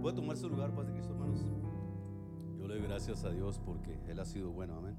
Puede 0.00 0.16
tomar 0.16 0.34
su 0.38 0.48
lugar, 0.48 0.74
Paz 0.74 0.86
de 0.86 0.94
Cristo, 0.94 1.12
hermanos. 1.12 1.40
Yo 2.58 2.66
le 2.66 2.78
doy 2.78 2.82
gracias 2.84 3.22
a 3.24 3.30
Dios 3.30 3.58
porque 3.58 4.00
Él 4.08 4.18
ha 4.18 4.24
sido 4.24 4.50
bueno, 4.50 4.76
amén. 4.78 4.96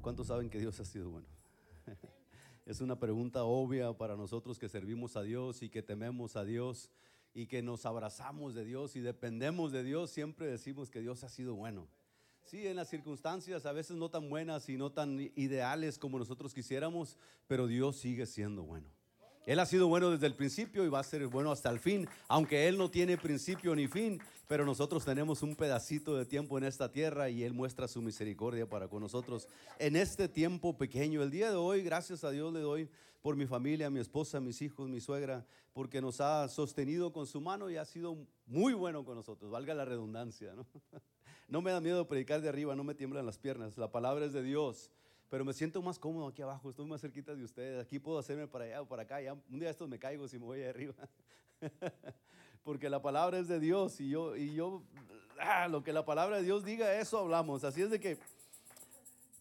¿Cuántos 0.00 0.28
saben 0.28 0.48
que 0.48 0.58
Dios 0.58 0.80
ha 0.80 0.86
sido 0.86 1.10
bueno? 1.10 1.26
es 2.66 2.80
una 2.80 2.98
pregunta 2.98 3.44
obvia 3.44 3.92
para 3.92 4.16
nosotros 4.16 4.58
que 4.58 4.70
servimos 4.70 5.16
a 5.16 5.22
Dios 5.22 5.62
y 5.62 5.68
que 5.68 5.82
tememos 5.82 6.34
a 6.36 6.44
Dios 6.44 6.90
y 7.34 7.46
que 7.46 7.60
nos 7.60 7.84
abrazamos 7.84 8.54
de 8.54 8.64
Dios 8.64 8.96
y 8.96 9.00
dependemos 9.00 9.70
de 9.70 9.84
Dios. 9.84 10.10
Siempre 10.10 10.46
decimos 10.46 10.88
que 10.90 11.02
Dios 11.02 11.22
ha 11.22 11.28
sido 11.28 11.54
bueno. 11.54 11.86
Sí, 12.42 12.66
en 12.66 12.76
las 12.76 12.88
circunstancias 12.88 13.66
a 13.66 13.72
veces 13.72 13.98
no 13.98 14.08
tan 14.08 14.30
buenas 14.30 14.70
y 14.70 14.78
no 14.78 14.90
tan 14.90 15.20
ideales 15.36 15.98
como 15.98 16.18
nosotros 16.18 16.54
quisiéramos, 16.54 17.18
pero 17.46 17.66
Dios 17.66 17.96
sigue 17.96 18.24
siendo 18.24 18.62
bueno. 18.62 18.88
Él 19.46 19.60
ha 19.60 19.66
sido 19.66 19.86
bueno 19.86 20.10
desde 20.10 20.26
el 20.26 20.34
principio 20.34 20.84
y 20.84 20.88
va 20.88 20.98
a 20.98 21.04
ser 21.04 21.24
bueno 21.28 21.52
hasta 21.52 21.70
el 21.70 21.78
fin, 21.78 22.08
aunque 22.26 22.66
Él 22.66 22.76
no 22.76 22.90
tiene 22.90 23.16
principio 23.16 23.76
ni 23.76 23.86
fin, 23.86 24.20
pero 24.48 24.64
nosotros 24.64 25.04
tenemos 25.04 25.40
un 25.44 25.54
pedacito 25.54 26.16
de 26.16 26.26
tiempo 26.26 26.58
en 26.58 26.64
esta 26.64 26.90
tierra 26.90 27.30
y 27.30 27.44
Él 27.44 27.52
muestra 27.52 27.86
su 27.86 28.02
misericordia 28.02 28.68
para 28.68 28.88
con 28.88 29.00
nosotros 29.00 29.46
en 29.78 29.94
este 29.94 30.28
tiempo 30.28 30.76
pequeño. 30.76 31.22
El 31.22 31.30
día 31.30 31.50
de 31.50 31.56
hoy, 31.56 31.84
gracias 31.84 32.24
a 32.24 32.32
Dios 32.32 32.52
le 32.52 32.58
doy 32.58 32.88
por 33.22 33.36
mi 33.36 33.46
familia, 33.46 33.88
mi 33.88 34.00
esposa, 34.00 34.40
mis 34.40 34.60
hijos, 34.62 34.88
mi 34.88 35.00
suegra, 35.00 35.46
porque 35.72 36.00
nos 36.00 36.20
ha 36.20 36.48
sostenido 36.48 37.12
con 37.12 37.28
su 37.28 37.40
mano 37.40 37.70
y 37.70 37.76
ha 37.76 37.84
sido 37.84 38.18
muy 38.46 38.74
bueno 38.74 39.04
con 39.04 39.14
nosotros, 39.14 39.52
valga 39.52 39.74
la 39.74 39.84
redundancia. 39.84 40.54
No, 40.54 40.66
no 41.48 41.62
me 41.62 41.70
da 41.70 41.80
miedo 41.80 42.08
predicar 42.08 42.40
de 42.40 42.48
arriba, 42.48 42.74
no 42.74 42.82
me 42.82 42.96
tiemblan 42.96 43.24
las 43.24 43.38
piernas, 43.38 43.78
la 43.78 43.92
palabra 43.92 44.24
es 44.24 44.32
de 44.32 44.42
Dios 44.42 44.90
pero 45.28 45.44
me 45.44 45.52
siento 45.52 45.82
más 45.82 45.98
cómodo 45.98 46.28
aquí 46.28 46.42
abajo, 46.42 46.70
estoy 46.70 46.86
más 46.86 47.00
cerquita 47.00 47.34
de 47.34 47.44
ustedes, 47.44 47.84
aquí 47.84 47.98
puedo 47.98 48.18
hacerme 48.18 48.46
para 48.46 48.64
allá 48.64 48.82
o 48.82 48.86
para 48.86 49.02
acá, 49.02 49.20
ya, 49.20 49.34
un 49.34 49.58
día 49.58 49.70
estos 49.70 49.88
me 49.88 49.98
caigo 49.98 50.28
si 50.28 50.38
me 50.38 50.44
voy 50.44 50.62
arriba, 50.62 50.94
porque 52.62 52.88
la 52.88 53.00
palabra 53.02 53.38
es 53.38 53.48
de 53.48 53.60
Dios 53.60 54.00
y 54.00 54.10
yo, 54.10 54.36
y 54.36 54.54
yo, 54.54 54.82
ah, 55.40 55.68
lo 55.68 55.82
que 55.82 55.92
la 55.92 56.04
palabra 56.04 56.36
de 56.36 56.44
Dios 56.44 56.64
diga, 56.64 56.98
eso 56.98 57.18
hablamos, 57.18 57.64
así 57.64 57.82
es 57.82 57.90
de 57.90 58.00
que 58.00 58.18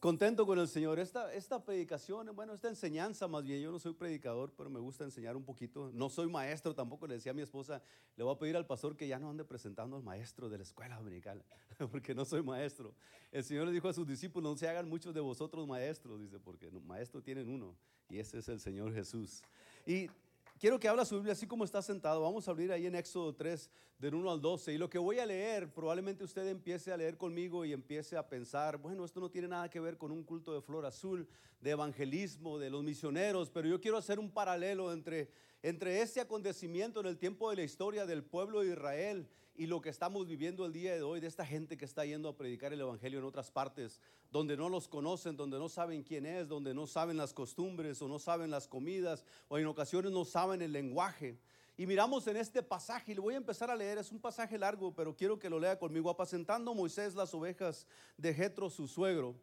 contento 0.05 0.45
con 0.45 0.59
el 0.59 0.67
Señor. 0.67 0.99
Esta, 0.99 1.33
esta 1.33 1.65
predicación, 1.65 2.29
bueno, 2.35 2.53
esta 2.53 2.67
enseñanza 2.67 3.27
más 3.27 3.43
bien, 3.43 3.59
yo 3.59 3.71
no 3.71 3.79
soy 3.79 3.93
predicador, 3.93 4.53
pero 4.55 4.69
me 4.69 4.79
gusta 4.79 5.03
enseñar 5.03 5.35
un 5.35 5.43
poquito. 5.43 5.89
No 5.95 6.11
soy 6.11 6.29
maestro 6.29 6.75
tampoco, 6.75 7.07
le 7.07 7.15
decía 7.15 7.31
a 7.31 7.33
mi 7.33 7.41
esposa, 7.41 7.81
le 8.15 8.23
voy 8.23 8.35
a 8.35 8.37
pedir 8.37 8.55
al 8.55 8.67
pastor 8.67 8.95
que 8.95 9.07
ya 9.07 9.17
no 9.17 9.31
ande 9.31 9.43
presentando 9.43 9.95
al 9.95 10.03
maestro 10.03 10.47
de 10.47 10.57
la 10.57 10.63
escuela 10.63 10.97
dominical, 10.97 11.43
porque 11.91 12.13
no 12.13 12.23
soy 12.23 12.43
maestro. 12.43 12.93
El 13.31 13.43
Señor 13.43 13.65
le 13.65 13.73
dijo 13.73 13.89
a 13.89 13.93
sus 13.93 14.05
discípulos, 14.05 14.51
no 14.51 14.55
se 14.55 14.69
hagan 14.69 14.87
muchos 14.87 15.11
de 15.11 15.21
vosotros 15.21 15.67
maestros, 15.67 16.21
dice, 16.21 16.39
porque 16.39 16.69
maestro 16.69 17.23
tienen 17.23 17.49
uno, 17.49 17.75
y 18.07 18.19
ese 18.19 18.37
es 18.37 18.47
el 18.47 18.59
Señor 18.59 18.93
Jesús. 18.93 19.41
Y 19.87 20.11
quiero 20.59 20.79
que 20.79 20.87
habla 20.87 21.05
su 21.05 21.15
Biblia 21.15 21.33
así 21.33 21.47
como 21.47 21.63
está 21.63 21.81
sentado. 21.81 22.21
Vamos 22.21 22.47
a 22.47 22.51
abrir 22.51 22.71
ahí 22.71 22.85
en 22.85 22.95
Éxodo 22.95 23.33
3, 23.33 23.69
del 23.99 24.15
1 24.15 24.31
al 24.31 24.41
12. 24.41 24.73
Y 24.73 24.77
lo 24.77 24.89
que 24.89 24.97
voy 24.97 25.19
a 25.19 25.25
leer, 25.25 25.71
probablemente 25.73 26.23
usted 26.23 26.47
empiece 26.47 26.91
a 26.91 26.97
leer 26.97 27.17
conmigo 27.17 27.65
y 27.65 27.73
empiece 27.73 28.17
a 28.17 28.27
pensar, 28.27 28.77
bueno, 28.77 29.05
esto 29.05 29.19
no 29.19 29.29
tiene 29.29 29.47
nada 29.47 29.69
que 29.69 29.79
ver 29.79 29.97
con 29.97 30.11
un 30.11 30.23
culto 30.23 30.53
de 30.53 30.61
flor 30.61 30.85
azul, 30.85 31.27
de 31.61 31.71
evangelismo, 31.71 32.59
de 32.59 32.69
los 32.69 32.83
misioneros, 32.83 33.49
pero 33.49 33.67
yo 33.67 33.79
quiero 33.81 33.97
hacer 33.97 34.19
un 34.19 34.31
paralelo 34.31 34.93
entre, 34.93 35.31
entre 35.63 36.01
este 36.01 36.21
acontecimiento 36.21 36.99
en 36.99 37.07
el 37.07 37.17
tiempo 37.17 37.49
de 37.49 37.57
la 37.57 37.63
historia 37.63 38.05
del 38.05 38.23
pueblo 38.23 38.61
de 38.61 38.71
Israel 38.71 39.27
y 39.57 39.67
lo 39.67 39.81
que 39.81 39.89
estamos 39.89 40.27
viviendo 40.27 40.65
el 40.65 40.73
día 40.73 40.95
de 40.95 41.01
hoy 41.01 41.19
de 41.19 41.27
esta 41.27 41.45
gente 41.45 41.77
que 41.77 41.85
está 41.85 42.05
yendo 42.05 42.27
a 42.27 42.35
predicar 42.35 42.73
el 42.73 42.81
Evangelio 42.81 43.19
en 43.19 43.25
otras 43.25 43.51
partes, 43.51 44.01
donde 44.31 44.57
no 44.57 44.67
los 44.67 44.87
conocen, 44.87 45.37
donde 45.37 45.57
no 45.57 45.69
saben 45.69 46.03
quién 46.03 46.25
es, 46.25 46.47
donde 46.47 46.73
no 46.73 46.87
saben 46.87 47.17
las 47.17 47.33
costumbres 47.33 48.01
o 48.01 48.07
no 48.07 48.19
saben 48.19 48.51
las 48.51 48.67
comidas 48.67 49.23
o 49.47 49.57
en 49.57 49.67
ocasiones 49.67 50.11
no 50.11 50.25
saben 50.25 50.61
el 50.61 50.73
lenguaje. 50.73 51.39
Y 51.77 51.85
miramos 51.85 52.25
en 52.27 52.37
este 52.37 52.63
pasaje, 52.63 53.11
y 53.11 53.15
le 53.15 53.21
voy 53.21 53.33
a 53.33 53.37
empezar 53.37 53.69
a 53.69 53.75
leer, 53.75 53.97
es 53.97 54.11
un 54.11 54.19
pasaje 54.19 54.57
largo, 54.57 54.93
pero 54.93 55.15
quiero 55.15 55.37
que 55.37 55.49
lo 55.49 55.59
lea 55.59 55.77
conmigo. 55.77 56.09
Apacentando 56.09 56.73
Moisés 56.73 57.15
las 57.15 57.33
ovejas 57.33 57.85
de 58.17 58.33
Jetro, 58.33 58.69
su 58.69 58.87
suegro, 58.87 59.35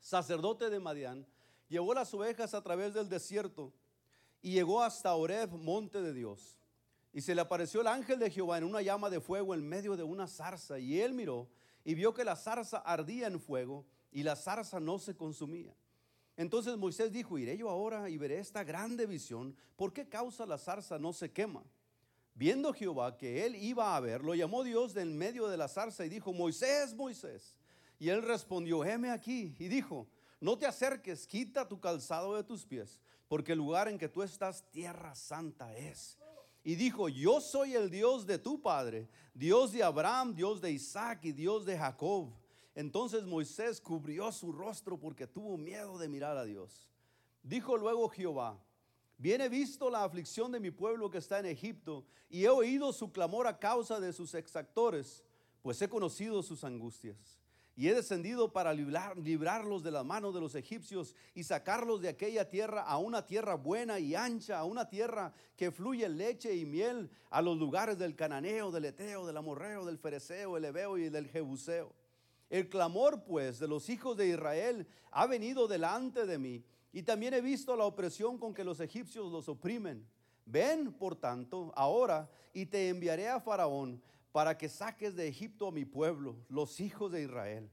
sacerdote 0.00 0.68
de 0.68 0.78
Madián, 0.78 1.26
llevó 1.68 1.94
las 1.94 2.12
ovejas 2.12 2.52
a 2.52 2.62
través 2.62 2.92
del 2.92 3.08
desierto 3.08 3.72
y 4.42 4.52
llegó 4.52 4.82
hasta 4.82 5.14
Oreb, 5.14 5.52
monte 5.52 6.02
de 6.02 6.12
Dios. 6.12 6.58
Y 7.14 7.20
se 7.20 7.32
le 7.32 7.40
apareció 7.40 7.80
el 7.80 7.86
ángel 7.86 8.18
de 8.18 8.28
Jehová 8.28 8.58
en 8.58 8.64
una 8.64 8.82
llama 8.82 9.08
de 9.08 9.20
fuego 9.20 9.54
en 9.54 9.66
medio 9.66 9.96
de 9.96 10.02
una 10.02 10.26
zarza. 10.26 10.80
Y 10.80 11.00
él 11.00 11.14
miró 11.14 11.48
y 11.84 11.94
vio 11.94 12.12
que 12.12 12.24
la 12.24 12.34
zarza 12.34 12.78
ardía 12.78 13.28
en 13.28 13.38
fuego 13.38 13.86
y 14.10 14.24
la 14.24 14.34
zarza 14.34 14.80
no 14.80 14.98
se 14.98 15.14
consumía. 15.14 15.72
Entonces 16.36 16.76
Moisés 16.76 17.12
dijo, 17.12 17.38
iré 17.38 17.56
yo 17.56 17.70
ahora 17.70 18.10
y 18.10 18.18
veré 18.18 18.40
esta 18.40 18.64
grande 18.64 19.06
visión. 19.06 19.54
¿Por 19.76 19.92
qué 19.92 20.08
causa 20.08 20.44
la 20.44 20.58
zarza 20.58 20.98
no 20.98 21.12
se 21.12 21.30
quema? 21.30 21.62
Viendo 22.34 22.72
Jehová 22.72 23.16
que 23.16 23.46
él 23.46 23.54
iba 23.54 23.94
a 23.94 24.00
ver, 24.00 24.24
lo 24.24 24.34
llamó 24.34 24.64
Dios 24.64 24.92
del 24.92 25.14
medio 25.14 25.46
de 25.46 25.56
la 25.56 25.68
zarza 25.68 26.04
y 26.04 26.08
dijo, 26.08 26.32
Moisés, 26.32 26.94
Moisés. 26.94 27.54
Y 28.00 28.08
él 28.08 28.22
respondió, 28.22 28.84
heme 28.84 29.12
aquí. 29.12 29.54
Y 29.60 29.68
dijo, 29.68 30.08
no 30.40 30.58
te 30.58 30.66
acerques, 30.66 31.28
quita 31.28 31.68
tu 31.68 31.78
calzado 31.78 32.34
de 32.34 32.42
tus 32.42 32.66
pies, 32.66 33.00
porque 33.28 33.52
el 33.52 33.58
lugar 33.58 33.86
en 33.86 33.98
que 33.98 34.08
tú 34.08 34.24
estás, 34.24 34.68
tierra 34.72 35.14
santa 35.14 35.76
es 35.76 36.18
y 36.64 36.74
dijo, 36.76 37.10
yo 37.10 37.42
soy 37.42 37.74
el 37.74 37.90
Dios 37.90 38.26
de 38.26 38.38
tu 38.38 38.60
padre, 38.60 39.06
Dios 39.34 39.70
de 39.72 39.82
Abraham, 39.82 40.34
Dios 40.34 40.62
de 40.62 40.72
Isaac 40.72 41.20
y 41.24 41.32
Dios 41.32 41.66
de 41.66 41.76
Jacob. 41.76 42.32
Entonces 42.74 43.24
Moisés 43.24 43.80
cubrió 43.80 44.32
su 44.32 44.50
rostro 44.50 44.98
porque 44.98 45.26
tuvo 45.26 45.58
miedo 45.58 45.98
de 45.98 46.08
mirar 46.08 46.38
a 46.38 46.44
Dios. 46.44 46.88
Dijo 47.42 47.76
luego 47.76 48.08
Jehová, 48.08 48.58
viene 49.18 49.50
visto 49.50 49.90
la 49.90 50.04
aflicción 50.04 50.50
de 50.50 50.58
mi 50.58 50.70
pueblo 50.70 51.10
que 51.10 51.18
está 51.18 51.38
en 51.38 51.46
Egipto 51.46 52.06
y 52.30 52.44
he 52.44 52.48
oído 52.48 52.94
su 52.94 53.12
clamor 53.12 53.46
a 53.46 53.58
causa 53.58 54.00
de 54.00 54.14
sus 54.14 54.34
exactores, 54.34 55.22
pues 55.60 55.80
he 55.82 55.88
conocido 55.88 56.42
sus 56.42 56.64
angustias. 56.64 57.43
Y 57.76 57.88
he 57.88 57.94
descendido 57.94 58.52
para 58.52 58.72
librarlos 58.72 59.82
de 59.82 59.90
la 59.90 60.04
mano 60.04 60.30
de 60.30 60.40
los 60.40 60.54
egipcios 60.54 61.16
y 61.34 61.42
sacarlos 61.42 62.00
de 62.00 62.08
aquella 62.08 62.48
tierra 62.48 62.82
a 62.82 62.98
una 62.98 63.26
tierra 63.26 63.56
buena 63.56 63.98
y 63.98 64.14
ancha, 64.14 64.60
a 64.60 64.64
una 64.64 64.88
tierra 64.88 65.32
que 65.56 65.72
fluye 65.72 66.08
leche 66.08 66.54
y 66.54 66.64
miel, 66.64 67.10
a 67.30 67.42
los 67.42 67.58
lugares 67.58 67.98
del 67.98 68.14
cananeo, 68.14 68.70
del 68.70 68.84
eteo, 68.84 69.26
del 69.26 69.36
amorreo, 69.36 69.84
del 69.84 69.98
fereceo, 69.98 70.56
el 70.56 70.66
ebeo 70.66 70.98
y 70.98 71.08
del 71.08 71.26
jebuseo. 71.26 71.92
El 72.48 72.68
clamor, 72.68 73.24
pues, 73.24 73.58
de 73.58 73.66
los 73.66 73.88
hijos 73.88 74.16
de 74.16 74.28
Israel 74.28 74.86
ha 75.10 75.26
venido 75.26 75.66
delante 75.66 76.26
de 76.26 76.38
mí, 76.38 76.64
y 76.92 77.02
también 77.02 77.34
he 77.34 77.40
visto 77.40 77.74
la 77.74 77.86
opresión 77.86 78.38
con 78.38 78.54
que 78.54 78.62
los 78.62 78.78
egipcios 78.78 79.32
los 79.32 79.48
oprimen. 79.48 80.06
Ven, 80.46 80.92
por 80.92 81.16
tanto, 81.16 81.72
ahora, 81.74 82.30
y 82.52 82.66
te 82.66 82.88
enviaré 82.88 83.28
a 83.28 83.40
Faraón 83.40 84.00
para 84.34 84.58
que 84.58 84.68
saques 84.68 85.14
de 85.14 85.28
Egipto 85.28 85.68
a 85.68 85.70
mi 85.70 85.84
pueblo, 85.84 86.34
los 86.48 86.80
hijos 86.80 87.12
de 87.12 87.22
Israel. 87.22 87.70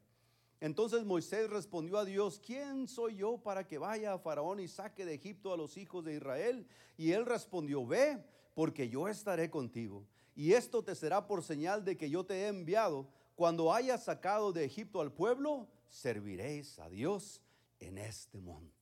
Entonces 0.60 1.04
Moisés 1.04 1.50
respondió 1.50 1.98
a 1.98 2.06
Dios, 2.06 2.40
¿quién 2.40 2.88
soy 2.88 3.16
yo 3.16 3.40
para 3.40 3.68
que 3.68 3.80
vaya 3.80 4.14
a 4.14 4.20
Faraón 4.20 4.60
y 4.60 4.68
saque 4.68 5.04
de 5.04 5.16
Egipto 5.16 5.52
a 5.52 5.58
los 5.58 5.76
hijos 5.76 6.06
de 6.06 6.18
Israel? 6.18 6.68
Y 7.00 7.14
él 7.14 7.26
respondió, 7.26 7.84
ve, 7.84 8.24
porque 8.54 8.88
yo 8.88 9.08
estaré 9.08 9.50
contigo. 9.50 10.06
Y 10.36 10.54
esto 10.54 10.84
te 10.84 10.94
será 10.94 11.26
por 11.26 11.42
señal 11.42 11.84
de 11.84 11.98
que 11.98 12.12
yo 12.12 12.28
te 12.28 12.44
he 12.44 12.50
enviado. 12.50 13.08
Cuando 13.34 13.74
hayas 13.74 14.04
sacado 14.04 14.54
de 14.54 14.64
Egipto 14.64 15.02
al 15.02 15.12
pueblo, 15.12 15.68
serviréis 15.90 16.78
a 16.78 16.90
Dios 16.90 17.42
en 17.80 17.98
este 17.98 18.40
monte 18.40 18.81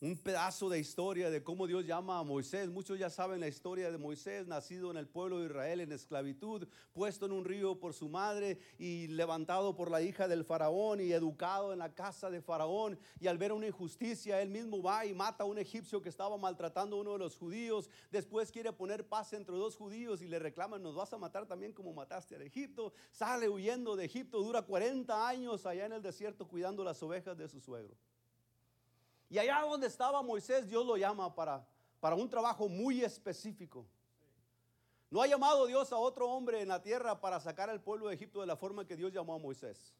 un 0.00 0.16
pedazo 0.16 0.70
de 0.70 0.78
historia 0.78 1.28
de 1.28 1.42
cómo 1.42 1.66
Dios 1.66 1.84
llama 1.84 2.18
a 2.18 2.22
Moisés. 2.22 2.70
Muchos 2.70 2.98
ya 2.98 3.10
saben 3.10 3.38
la 3.38 3.48
historia 3.48 3.90
de 3.90 3.98
Moisés, 3.98 4.46
nacido 4.46 4.90
en 4.90 4.96
el 4.96 5.06
pueblo 5.06 5.38
de 5.38 5.46
Israel 5.46 5.82
en 5.82 5.92
esclavitud, 5.92 6.66
puesto 6.94 7.26
en 7.26 7.32
un 7.32 7.44
río 7.44 7.78
por 7.78 7.92
su 7.92 8.08
madre 8.08 8.58
y 8.78 9.08
levantado 9.08 9.76
por 9.76 9.90
la 9.90 10.00
hija 10.00 10.26
del 10.26 10.44
faraón 10.44 11.02
y 11.02 11.12
educado 11.12 11.74
en 11.74 11.80
la 11.80 11.94
casa 11.94 12.30
de 12.30 12.40
faraón. 12.40 12.98
Y 13.20 13.26
al 13.26 13.36
ver 13.36 13.52
una 13.52 13.66
injusticia, 13.66 14.40
él 14.40 14.48
mismo 14.48 14.82
va 14.82 15.04
y 15.04 15.12
mata 15.12 15.44
a 15.44 15.46
un 15.46 15.58
egipcio 15.58 16.00
que 16.00 16.08
estaba 16.08 16.38
maltratando 16.38 16.96
a 16.96 17.00
uno 17.00 17.12
de 17.12 17.18
los 17.18 17.36
judíos. 17.36 17.90
Después 18.10 18.50
quiere 18.50 18.72
poner 18.72 19.06
paz 19.06 19.34
entre 19.34 19.54
dos 19.54 19.76
judíos 19.76 20.22
y 20.22 20.28
le 20.28 20.38
reclaman, 20.38 20.82
nos 20.82 20.94
vas 20.94 21.12
a 21.12 21.18
matar 21.18 21.44
también 21.46 21.74
como 21.74 21.92
mataste 21.92 22.36
al 22.36 22.42
Egipto. 22.42 22.94
Sale 23.10 23.50
huyendo 23.50 23.96
de 23.96 24.06
Egipto, 24.06 24.42
dura 24.42 24.62
40 24.62 25.28
años 25.28 25.66
allá 25.66 25.84
en 25.84 25.92
el 25.92 26.02
desierto 26.02 26.48
cuidando 26.48 26.84
las 26.84 27.02
ovejas 27.02 27.36
de 27.36 27.48
su 27.48 27.60
suegro. 27.60 27.94
Y 29.30 29.38
allá 29.38 29.60
donde 29.60 29.86
estaba 29.86 30.22
Moisés, 30.22 30.68
Dios 30.68 30.84
lo 30.84 30.96
llama 30.96 31.32
para, 31.34 31.64
para 32.00 32.16
un 32.16 32.28
trabajo 32.28 32.68
muy 32.68 33.02
específico. 33.02 33.86
No 35.08 35.22
ha 35.22 35.26
llamado 35.26 35.66
Dios 35.66 35.92
a 35.92 35.98
otro 35.98 36.28
hombre 36.28 36.60
en 36.60 36.68
la 36.68 36.82
tierra 36.82 37.20
para 37.20 37.40
sacar 37.40 37.70
al 37.70 37.80
pueblo 37.80 38.08
de 38.08 38.16
Egipto 38.16 38.40
de 38.40 38.46
la 38.46 38.56
forma 38.56 38.86
que 38.86 38.96
Dios 38.96 39.12
llamó 39.12 39.34
a 39.34 39.38
Moisés. 39.38 39.94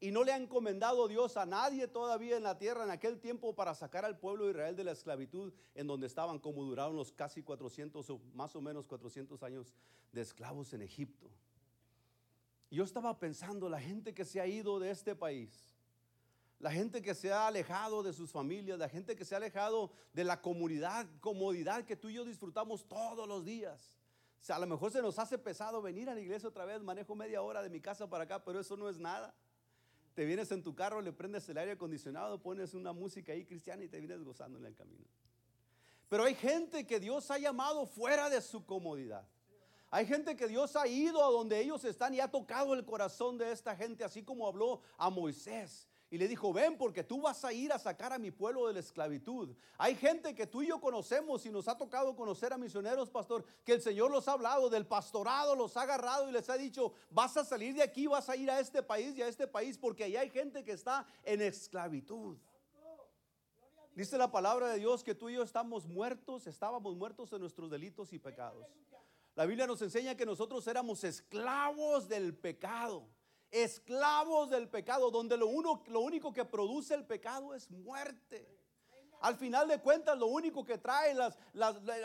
Y 0.00 0.10
no 0.10 0.24
le 0.24 0.32
ha 0.32 0.36
encomendado 0.36 1.06
Dios 1.06 1.36
a 1.36 1.46
nadie 1.46 1.86
todavía 1.86 2.36
en 2.36 2.42
la 2.42 2.58
tierra 2.58 2.82
en 2.82 2.90
aquel 2.90 3.20
tiempo 3.20 3.54
para 3.54 3.72
sacar 3.72 4.04
al 4.04 4.18
pueblo 4.18 4.46
de 4.46 4.50
Israel 4.50 4.74
de 4.74 4.82
la 4.82 4.92
esclavitud 4.92 5.52
en 5.76 5.86
donde 5.86 6.08
estaban, 6.08 6.40
como 6.40 6.64
duraron 6.64 6.96
los 6.96 7.12
casi 7.12 7.40
400 7.44 8.10
o 8.10 8.20
más 8.34 8.56
o 8.56 8.60
menos 8.60 8.86
400 8.86 9.40
años 9.44 9.72
de 10.10 10.20
esclavos 10.20 10.72
en 10.72 10.82
Egipto. 10.82 11.30
Yo 12.68 12.82
estaba 12.82 13.16
pensando, 13.20 13.68
la 13.68 13.80
gente 13.80 14.12
que 14.12 14.24
se 14.24 14.40
ha 14.40 14.46
ido 14.46 14.80
de 14.80 14.90
este 14.90 15.14
país, 15.14 15.71
la 16.62 16.70
gente 16.70 17.02
que 17.02 17.12
se 17.12 17.32
ha 17.32 17.48
alejado 17.48 18.04
de 18.04 18.12
sus 18.12 18.30
familias, 18.30 18.78
la 18.78 18.88
gente 18.88 19.16
que 19.16 19.24
se 19.24 19.34
ha 19.34 19.38
alejado 19.38 19.90
de 20.12 20.22
la 20.22 20.40
comunidad, 20.40 21.08
comodidad 21.18 21.84
que 21.84 21.96
tú 21.96 22.08
y 22.08 22.14
yo 22.14 22.24
disfrutamos 22.24 22.86
todos 22.86 23.26
los 23.26 23.44
días. 23.44 23.96
A 24.48 24.60
lo 24.60 24.68
mejor 24.68 24.92
se 24.92 25.02
nos 25.02 25.18
hace 25.18 25.38
pesado 25.38 25.82
venir 25.82 26.08
a 26.08 26.14
la 26.14 26.20
iglesia 26.20 26.48
otra 26.48 26.64
vez, 26.64 26.80
manejo 26.80 27.16
media 27.16 27.42
hora 27.42 27.62
de 27.64 27.68
mi 27.68 27.80
casa 27.80 28.08
para 28.08 28.24
acá, 28.24 28.44
pero 28.44 28.60
eso 28.60 28.76
no 28.76 28.88
es 28.88 28.96
nada. 28.96 29.34
Te 30.14 30.24
vienes 30.24 30.52
en 30.52 30.62
tu 30.62 30.72
carro, 30.72 31.00
le 31.00 31.12
prendes 31.12 31.48
el 31.48 31.58
aire 31.58 31.72
acondicionado, 31.72 32.40
pones 32.40 32.74
una 32.74 32.92
música 32.92 33.32
ahí 33.32 33.44
cristiana 33.44 33.82
y 33.82 33.88
te 33.88 33.98
vienes 33.98 34.22
gozando 34.22 34.56
en 34.56 34.66
el 34.66 34.76
camino. 34.76 35.04
Pero 36.08 36.22
hay 36.22 36.36
gente 36.36 36.86
que 36.86 37.00
Dios 37.00 37.28
ha 37.32 37.38
llamado 37.38 37.86
fuera 37.86 38.30
de 38.30 38.40
su 38.40 38.64
comodidad. 38.64 39.26
Hay 39.90 40.06
gente 40.06 40.36
que 40.36 40.46
Dios 40.46 40.76
ha 40.76 40.86
ido 40.86 41.24
a 41.24 41.30
donde 41.32 41.60
ellos 41.60 41.84
están 41.84 42.14
y 42.14 42.20
ha 42.20 42.30
tocado 42.30 42.72
el 42.74 42.84
corazón 42.84 43.36
de 43.36 43.50
esta 43.50 43.74
gente, 43.74 44.04
así 44.04 44.22
como 44.22 44.46
habló 44.46 44.80
a 44.96 45.10
Moisés 45.10 45.88
y 46.12 46.18
le 46.18 46.28
dijo, 46.28 46.52
ven 46.52 46.76
porque 46.76 47.02
tú 47.02 47.22
vas 47.22 47.42
a 47.42 47.54
ir 47.54 47.72
a 47.72 47.78
sacar 47.78 48.12
a 48.12 48.18
mi 48.18 48.30
pueblo 48.30 48.66
de 48.66 48.74
la 48.74 48.80
esclavitud. 48.80 49.56
Hay 49.78 49.94
gente 49.94 50.34
que 50.34 50.46
tú 50.46 50.60
y 50.60 50.66
yo 50.66 50.78
conocemos 50.78 51.46
y 51.46 51.50
nos 51.50 51.68
ha 51.68 51.78
tocado 51.78 52.14
conocer 52.14 52.52
a 52.52 52.58
misioneros, 52.58 53.08
pastor, 53.08 53.46
que 53.64 53.72
el 53.72 53.80
Señor 53.80 54.10
los 54.10 54.28
ha 54.28 54.32
hablado 54.32 54.68
del 54.68 54.86
pastorado, 54.86 55.56
los 55.56 55.74
ha 55.74 55.82
agarrado 55.82 56.28
y 56.28 56.32
les 56.32 56.50
ha 56.50 56.58
dicho, 56.58 56.92
vas 57.08 57.38
a 57.38 57.46
salir 57.46 57.74
de 57.74 57.82
aquí, 57.82 58.06
vas 58.06 58.28
a 58.28 58.36
ir 58.36 58.50
a 58.50 58.60
este 58.60 58.82
país 58.82 59.16
y 59.16 59.22
a 59.22 59.26
este 59.26 59.46
país 59.46 59.78
porque 59.78 60.04
ahí 60.04 60.14
hay 60.14 60.28
gente 60.28 60.62
que 60.62 60.72
está 60.72 61.06
en 61.22 61.40
esclavitud. 61.40 62.36
Dice 63.94 64.18
la 64.18 64.30
palabra 64.30 64.68
de 64.68 64.80
Dios 64.80 65.02
que 65.02 65.14
tú 65.14 65.30
y 65.30 65.36
yo 65.36 65.42
estamos 65.42 65.86
muertos, 65.86 66.46
estábamos 66.46 66.94
muertos 66.94 67.32
en 67.32 67.40
nuestros 67.40 67.70
delitos 67.70 68.12
y 68.12 68.18
pecados. 68.18 68.66
La 69.34 69.46
Biblia 69.46 69.66
nos 69.66 69.80
enseña 69.80 70.14
que 70.14 70.26
nosotros 70.26 70.66
éramos 70.66 71.04
esclavos 71.04 72.06
del 72.06 72.34
pecado 72.36 73.08
esclavos 73.52 74.50
del 74.50 74.68
pecado, 74.68 75.10
donde 75.10 75.36
lo, 75.36 75.46
uno, 75.46 75.82
lo 75.86 76.00
único 76.00 76.32
que 76.32 76.44
produce 76.44 76.94
el 76.94 77.04
pecado 77.04 77.54
es 77.54 77.70
muerte. 77.70 78.48
Al 79.20 79.36
final 79.36 79.68
de 79.68 79.78
cuentas, 79.78 80.18
lo 80.18 80.26
único 80.26 80.64
que 80.64 80.78
trae 80.78 81.14
las, 81.14 81.38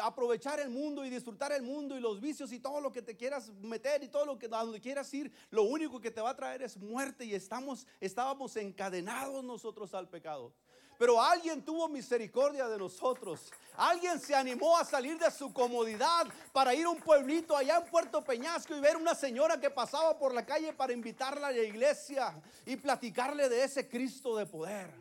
aprovechar 0.03 0.59
el 0.59 0.69
mundo 0.69 1.03
y 1.03 1.09
disfrutar 1.09 1.51
el 1.51 1.63
mundo 1.63 1.97
y 1.97 1.99
los 1.99 2.21
vicios 2.21 2.51
y 2.51 2.59
todo 2.59 2.79
lo 2.79 2.91
que 2.91 3.01
te 3.01 3.17
quieras 3.17 3.49
meter 3.55 4.03
y 4.03 4.07
todo 4.07 4.23
lo 4.23 4.37
que 4.37 4.45
a 4.45 4.49
donde 4.49 4.79
quieras 4.79 5.11
ir, 5.15 5.31
lo 5.49 5.63
único 5.63 5.99
que 5.99 6.11
te 6.11 6.21
va 6.21 6.29
a 6.29 6.35
traer 6.35 6.61
es 6.61 6.77
muerte 6.77 7.25
y 7.25 7.33
estamos 7.33 7.87
estábamos 7.99 8.55
encadenados 8.55 9.43
nosotros 9.43 9.95
al 9.95 10.07
pecado. 10.07 10.53
Pero 10.97 11.21
alguien 11.21 11.63
tuvo 11.63 11.87
misericordia 11.87 12.67
de 12.67 12.77
nosotros. 12.77 13.51
Alguien 13.75 14.19
se 14.19 14.33
animó 14.33 14.75
a 14.77 14.83
salir 14.83 15.19
de 15.19 15.29
su 15.29 15.53
comodidad 15.53 16.25
para 16.51 16.73
ir 16.73 16.85
a 16.85 16.89
un 16.89 16.99
pueblito 16.99 17.55
allá 17.55 17.77
en 17.77 17.85
Puerto 17.85 18.23
Peñasco 18.23 18.75
y 18.75 18.79
ver 18.79 18.97
una 18.97 19.13
señora 19.13 19.59
que 19.59 19.69
pasaba 19.69 20.17
por 20.17 20.33
la 20.33 20.45
calle 20.45 20.73
para 20.73 20.93
invitarla 20.93 21.47
a 21.47 21.51
la 21.51 21.61
iglesia 21.61 22.33
y 22.65 22.75
platicarle 22.75 23.47
de 23.49 23.63
ese 23.63 23.87
Cristo 23.87 24.35
de 24.35 24.47
poder. 24.47 24.91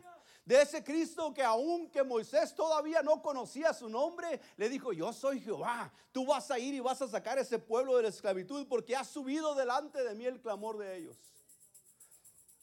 De 0.45 0.61
ese 0.61 0.83
Cristo 0.83 1.33
que 1.33 1.43
aunque 1.43 2.03
Moisés 2.03 2.55
todavía 2.55 3.01
no 3.01 3.21
conocía 3.21 3.73
su 3.73 3.89
nombre, 3.89 4.39
le 4.55 4.69
dijo, 4.69 4.93
yo 4.93 5.11
soy 5.11 5.41
Jehová, 5.41 5.91
tú 6.11 6.25
vas 6.25 6.49
a 6.51 6.59
ir 6.59 6.73
y 6.75 6.79
vas 6.79 7.01
a 7.01 7.07
sacar 7.07 7.37
ese 7.39 7.59
pueblo 7.59 7.97
de 7.97 8.03
la 8.03 8.09
esclavitud 8.09 8.65
porque 8.67 8.95
ha 8.95 9.03
subido 9.03 9.55
delante 9.55 10.03
de 10.03 10.15
mí 10.15 10.25
el 10.25 10.39
clamor 10.39 10.77
de 10.77 10.97
ellos. 10.97 11.17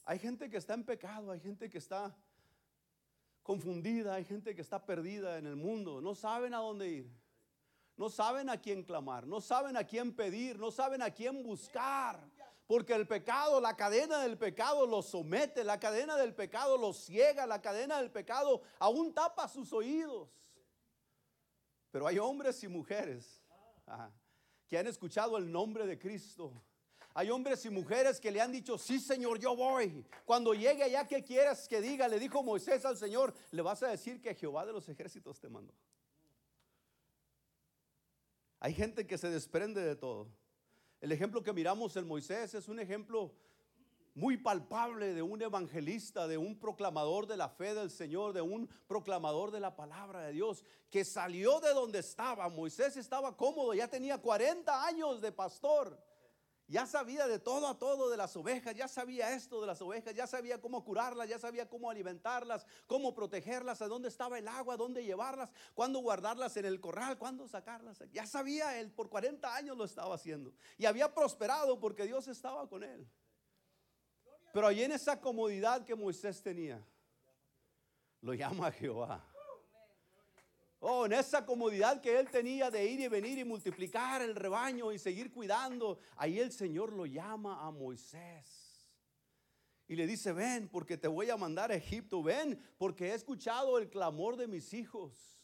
Hay 0.04 0.18
gente 0.18 0.48
que 0.48 0.58
está 0.58 0.74
en 0.74 0.84
pecado, 0.84 1.32
hay 1.32 1.40
gente 1.40 1.68
que 1.68 1.78
está 1.78 2.14
confundida, 3.44 4.14
hay 4.14 4.24
gente 4.24 4.54
que 4.54 4.62
está 4.62 4.84
perdida 4.84 5.38
en 5.38 5.46
el 5.46 5.54
mundo, 5.54 6.00
no 6.00 6.14
saben 6.14 6.54
a 6.54 6.58
dónde 6.58 6.88
ir, 6.88 7.10
no 7.96 8.08
saben 8.08 8.48
a 8.48 8.60
quién 8.60 8.82
clamar, 8.82 9.26
no 9.26 9.40
saben 9.40 9.76
a 9.76 9.84
quién 9.84 10.16
pedir, 10.16 10.58
no 10.58 10.72
saben 10.72 11.02
a 11.02 11.10
quién 11.10 11.42
buscar. 11.44 12.18
Porque 12.66 12.94
el 12.94 13.06
pecado, 13.06 13.60
la 13.60 13.76
cadena 13.76 14.20
del 14.20 14.38
pecado 14.38 14.86
los 14.86 15.06
somete, 15.06 15.62
la 15.62 15.78
cadena 15.78 16.16
del 16.16 16.34
pecado 16.34 16.78
los 16.78 16.96
ciega, 17.04 17.46
la 17.46 17.60
cadena 17.60 17.98
del 17.98 18.10
pecado 18.10 18.62
aún 18.78 19.12
tapa 19.12 19.46
sus 19.46 19.70
oídos. 19.74 20.30
Pero 21.90 22.06
hay 22.06 22.18
hombres 22.18 22.64
y 22.64 22.68
mujeres 22.68 23.42
que 24.66 24.78
han 24.78 24.86
escuchado 24.86 25.36
el 25.36 25.52
nombre 25.52 25.86
de 25.86 25.98
Cristo 25.98 26.64
hay 27.16 27.30
hombres 27.30 27.64
y 27.64 27.70
mujeres 27.70 28.18
que 28.18 28.32
le 28.32 28.40
han 28.40 28.50
dicho, 28.50 28.76
sí 28.76 28.98
Señor, 28.98 29.38
yo 29.38 29.54
voy. 29.54 30.04
Cuando 30.24 30.52
llegue 30.52 30.82
allá, 30.82 31.06
¿qué 31.06 31.22
quieres 31.22 31.68
que 31.68 31.80
diga? 31.80 32.08
Le 32.08 32.18
dijo 32.18 32.42
Moisés 32.42 32.84
al 32.84 32.96
Señor, 32.96 33.32
le 33.52 33.62
vas 33.62 33.84
a 33.84 33.88
decir 33.88 34.20
que 34.20 34.34
Jehová 34.34 34.66
de 34.66 34.72
los 34.72 34.88
ejércitos 34.88 35.38
te 35.38 35.48
mandó. 35.48 35.72
Hay 38.58 38.74
gente 38.74 39.06
que 39.06 39.16
se 39.16 39.30
desprende 39.30 39.80
de 39.80 39.94
todo. 39.94 40.28
El 41.00 41.12
ejemplo 41.12 41.42
que 41.42 41.52
miramos 41.52 41.94
en 41.96 42.08
Moisés 42.08 42.52
es 42.54 42.66
un 42.66 42.80
ejemplo 42.80 43.32
muy 44.14 44.36
palpable 44.36 45.14
de 45.14 45.22
un 45.22 45.40
evangelista, 45.40 46.26
de 46.26 46.38
un 46.38 46.58
proclamador 46.58 47.28
de 47.28 47.36
la 47.36 47.48
fe 47.48 47.74
del 47.74 47.90
Señor, 47.90 48.32
de 48.32 48.40
un 48.40 48.68
proclamador 48.88 49.52
de 49.52 49.60
la 49.60 49.76
palabra 49.76 50.22
de 50.22 50.32
Dios, 50.32 50.64
que 50.90 51.04
salió 51.04 51.60
de 51.60 51.74
donde 51.74 52.00
estaba. 52.00 52.48
Moisés 52.48 52.96
estaba 52.96 53.36
cómodo, 53.36 53.72
ya 53.74 53.86
tenía 53.86 54.18
40 54.18 54.84
años 54.84 55.20
de 55.20 55.30
pastor. 55.30 55.96
Ya 56.66 56.86
sabía 56.86 57.26
de 57.26 57.38
todo 57.38 57.68
a 57.68 57.78
todo 57.78 58.08
de 58.08 58.16
las 58.16 58.34
ovejas, 58.36 58.74
ya 58.74 58.88
sabía 58.88 59.34
esto 59.34 59.60
de 59.60 59.66
las 59.66 59.82
ovejas, 59.82 60.14
ya 60.14 60.26
sabía 60.26 60.60
cómo 60.62 60.82
curarlas, 60.82 61.28
ya 61.28 61.38
sabía 61.38 61.68
cómo 61.68 61.90
alimentarlas, 61.90 62.66
cómo 62.86 63.14
protegerlas, 63.14 63.82
a 63.82 63.88
dónde 63.88 64.08
estaba 64.08 64.38
el 64.38 64.48
agua, 64.48 64.78
dónde 64.78 65.04
llevarlas, 65.04 65.52
cuándo 65.74 65.98
guardarlas 65.98 66.56
en 66.56 66.64
el 66.64 66.80
corral, 66.80 67.18
cuándo 67.18 67.46
sacarlas. 67.46 68.02
Ya 68.12 68.26
sabía 68.26 68.78
él, 68.80 68.90
por 68.90 69.10
40 69.10 69.54
años 69.54 69.76
lo 69.76 69.84
estaba 69.84 70.14
haciendo. 70.14 70.54
Y 70.78 70.86
había 70.86 71.12
prosperado 71.12 71.78
porque 71.78 72.06
Dios 72.06 72.28
estaba 72.28 72.66
con 72.66 72.82
él. 72.82 73.06
Pero 74.54 74.66
allí 74.66 74.84
en 74.84 74.92
esa 74.92 75.20
comodidad 75.20 75.84
que 75.84 75.94
Moisés 75.94 76.40
tenía, 76.42 76.82
lo 78.22 78.32
llama 78.32 78.72
Jehová. 78.72 79.33
Oh, 80.86 81.06
en 81.06 81.14
esa 81.14 81.46
comodidad 81.46 82.02
que 82.02 82.20
él 82.20 82.28
tenía 82.30 82.70
de 82.70 82.84
ir 82.84 83.00
y 83.00 83.08
venir 83.08 83.38
y 83.38 83.44
multiplicar 83.44 84.20
el 84.20 84.34
rebaño 84.34 84.92
y 84.92 84.98
seguir 84.98 85.32
cuidando, 85.32 85.98
ahí 86.14 86.38
el 86.38 86.52
Señor 86.52 86.92
lo 86.92 87.06
llama 87.06 87.66
a 87.66 87.70
Moisés. 87.70 88.86
Y 89.88 89.96
le 89.96 90.06
dice, 90.06 90.32
ven 90.32 90.68
porque 90.68 90.98
te 90.98 91.08
voy 91.08 91.30
a 91.30 91.38
mandar 91.38 91.72
a 91.72 91.74
Egipto, 91.74 92.22
ven 92.22 92.62
porque 92.76 93.06
he 93.06 93.14
escuchado 93.14 93.78
el 93.78 93.88
clamor 93.88 94.36
de 94.36 94.46
mis 94.46 94.74
hijos. 94.74 95.40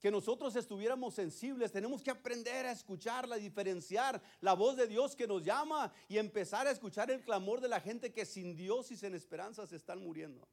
Que 0.00 0.10
nosotros 0.10 0.56
estuviéramos 0.56 1.12
sensibles, 1.12 1.70
tenemos 1.70 2.02
que 2.02 2.10
aprender 2.10 2.64
a 2.64 2.72
escucharla, 2.72 3.36
diferenciar 3.36 4.22
la 4.40 4.54
voz 4.54 4.78
de 4.78 4.86
Dios 4.86 5.14
que 5.14 5.26
nos 5.26 5.44
llama 5.44 5.92
y 6.08 6.16
empezar 6.16 6.66
a 6.66 6.70
escuchar 6.70 7.10
el 7.10 7.20
clamor 7.20 7.60
de 7.60 7.68
la 7.68 7.80
gente 7.80 8.14
que 8.14 8.24
sin 8.24 8.56
Dios 8.56 8.90
y 8.90 8.96
sin 8.96 9.14
esperanza 9.14 9.66
se 9.66 9.76
están 9.76 10.02
muriendo. 10.02 10.48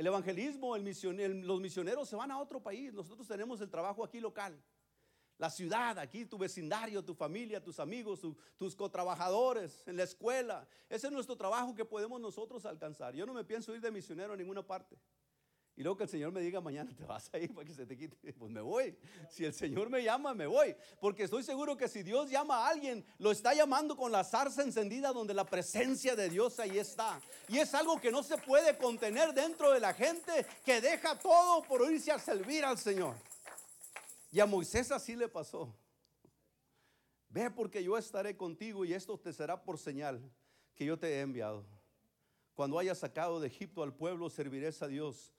El 0.00 0.06
evangelismo, 0.06 0.76
el 0.76 1.42
los 1.42 1.60
misioneros 1.60 2.08
se 2.08 2.16
van 2.16 2.30
a 2.30 2.38
otro 2.38 2.58
país. 2.58 2.90
Nosotros 2.94 3.28
tenemos 3.28 3.60
el 3.60 3.68
trabajo 3.68 4.02
aquí 4.02 4.18
local. 4.18 4.58
La 5.36 5.50
ciudad, 5.50 5.98
aquí 5.98 6.24
tu 6.24 6.38
vecindario, 6.38 7.04
tu 7.04 7.14
familia, 7.14 7.62
tus 7.62 7.78
amigos, 7.78 8.22
tus 8.56 8.74
cotrabajadores, 8.74 9.86
en 9.86 9.98
la 9.98 10.04
escuela. 10.04 10.66
Ese 10.88 11.08
es 11.08 11.12
nuestro 11.12 11.36
trabajo 11.36 11.74
que 11.74 11.84
podemos 11.84 12.18
nosotros 12.18 12.64
alcanzar. 12.64 13.14
Yo 13.14 13.26
no 13.26 13.34
me 13.34 13.44
pienso 13.44 13.74
ir 13.74 13.82
de 13.82 13.90
misionero 13.90 14.32
a 14.32 14.36
ninguna 14.38 14.66
parte. 14.66 14.96
Y 15.80 15.82
luego 15.82 15.96
que 15.96 16.04
el 16.04 16.10
Señor 16.10 16.30
me 16.30 16.42
diga 16.42 16.60
mañana 16.60 16.94
te 16.94 17.06
vas 17.06 17.32
a 17.32 17.38
ir 17.38 17.54
para 17.54 17.66
que 17.66 17.72
se 17.72 17.86
te 17.86 17.96
quite, 17.96 18.14
pues 18.34 18.50
me 18.50 18.60
voy. 18.60 18.94
Si 19.30 19.46
el 19.46 19.54
Señor 19.54 19.88
me 19.88 20.04
llama, 20.04 20.34
me 20.34 20.46
voy. 20.46 20.76
Porque 21.00 21.22
estoy 21.22 21.42
seguro 21.42 21.74
que 21.74 21.88
si 21.88 22.02
Dios 22.02 22.28
llama 22.28 22.58
a 22.58 22.68
alguien, 22.68 23.02
lo 23.16 23.30
está 23.30 23.54
llamando 23.54 23.96
con 23.96 24.12
la 24.12 24.22
zarza 24.22 24.62
encendida 24.62 25.10
donde 25.10 25.32
la 25.32 25.46
presencia 25.46 26.14
de 26.14 26.28
Dios 26.28 26.60
ahí 26.60 26.78
está. 26.78 27.18
Y 27.48 27.56
es 27.56 27.72
algo 27.72 27.98
que 27.98 28.12
no 28.12 28.22
se 28.22 28.36
puede 28.36 28.76
contener 28.76 29.32
dentro 29.32 29.72
de 29.72 29.80
la 29.80 29.94
gente 29.94 30.44
que 30.66 30.82
deja 30.82 31.18
todo 31.18 31.62
por 31.62 31.90
irse 31.90 32.12
a 32.12 32.18
servir 32.18 32.62
al 32.62 32.76
Señor. 32.76 33.14
Y 34.30 34.38
a 34.40 34.44
Moisés 34.44 34.92
así 34.92 35.16
le 35.16 35.28
pasó. 35.28 35.74
Ve 37.30 37.50
porque 37.50 37.82
yo 37.82 37.96
estaré 37.96 38.36
contigo 38.36 38.84
y 38.84 38.92
esto 38.92 39.18
te 39.18 39.32
será 39.32 39.62
por 39.62 39.78
señal 39.78 40.20
que 40.74 40.84
yo 40.84 40.98
te 40.98 41.08
he 41.08 41.20
enviado. 41.22 41.64
Cuando 42.52 42.78
hayas 42.78 42.98
sacado 42.98 43.40
de 43.40 43.46
Egipto 43.46 43.82
al 43.82 43.94
pueblo, 43.94 44.28
servirás 44.28 44.82
a 44.82 44.86
Dios 44.86 45.32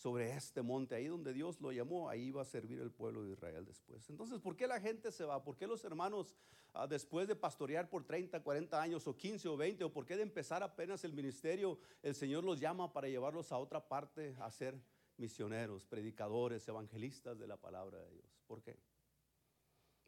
sobre 0.00 0.34
este 0.34 0.62
monte, 0.62 0.94
ahí 0.94 1.08
donde 1.08 1.34
Dios 1.34 1.60
lo 1.60 1.72
llamó, 1.72 2.08
ahí 2.08 2.30
va 2.30 2.40
a 2.40 2.46
servir 2.46 2.80
el 2.80 2.90
pueblo 2.90 3.22
de 3.22 3.32
Israel 3.32 3.66
después. 3.66 4.08
Entonces, 4.08 4.40
¿por 4.40 4.56
qué 4.56 4.66
la 4.66 4.80
gente 4.80 5.12
se 5.12 5.26
va? 5.26 5.44
¿Por 5.44 5.58
qué 5.58 5.66
los 5.66 5.84
hermanos, 5.84 6.34
ah, 6.72 6.86
después 6.86 7.28
de 7.28 7.36
pastorear 7.36 7.90
por 7.90 8.04
30, 8.04 8.42
40 8.42 8.80
años, 8.80 9.06
o 9.06 9.14
15 9.14 9.46
o 9.48 9.58
20, 9.58 9.84
o 9.84 9.92
por 9.92 10.06
qué 10.06 10.16
de 10.16 10.22
empezar 10.22 10.62
apenas 10.62 11.04
el 11.04 11.12
ministerio, 11.12 11.78
el 12.02 12.14
Señor 12.14 12.44
los 12.44 12.58
llama 12.58 12.90
para 12.90 13.08
llevarlos 13.08 13.52
a 13.52 13.58
otra 13.58 13.86
parte 13.86 14.34
a 14.40 14.50
ser 14.50 14.80
misioneros, 15.18 15.84
predicadores, 15.84 16.66
evangelistas 16.66 17.38
de 17.38 17.46
la 17.46 17.58
palabra 17.58 17.98
de 17.98 18.10
Dios? 18.10 18.40
¿Por 18.46 18.62
qué? 18.62 18.78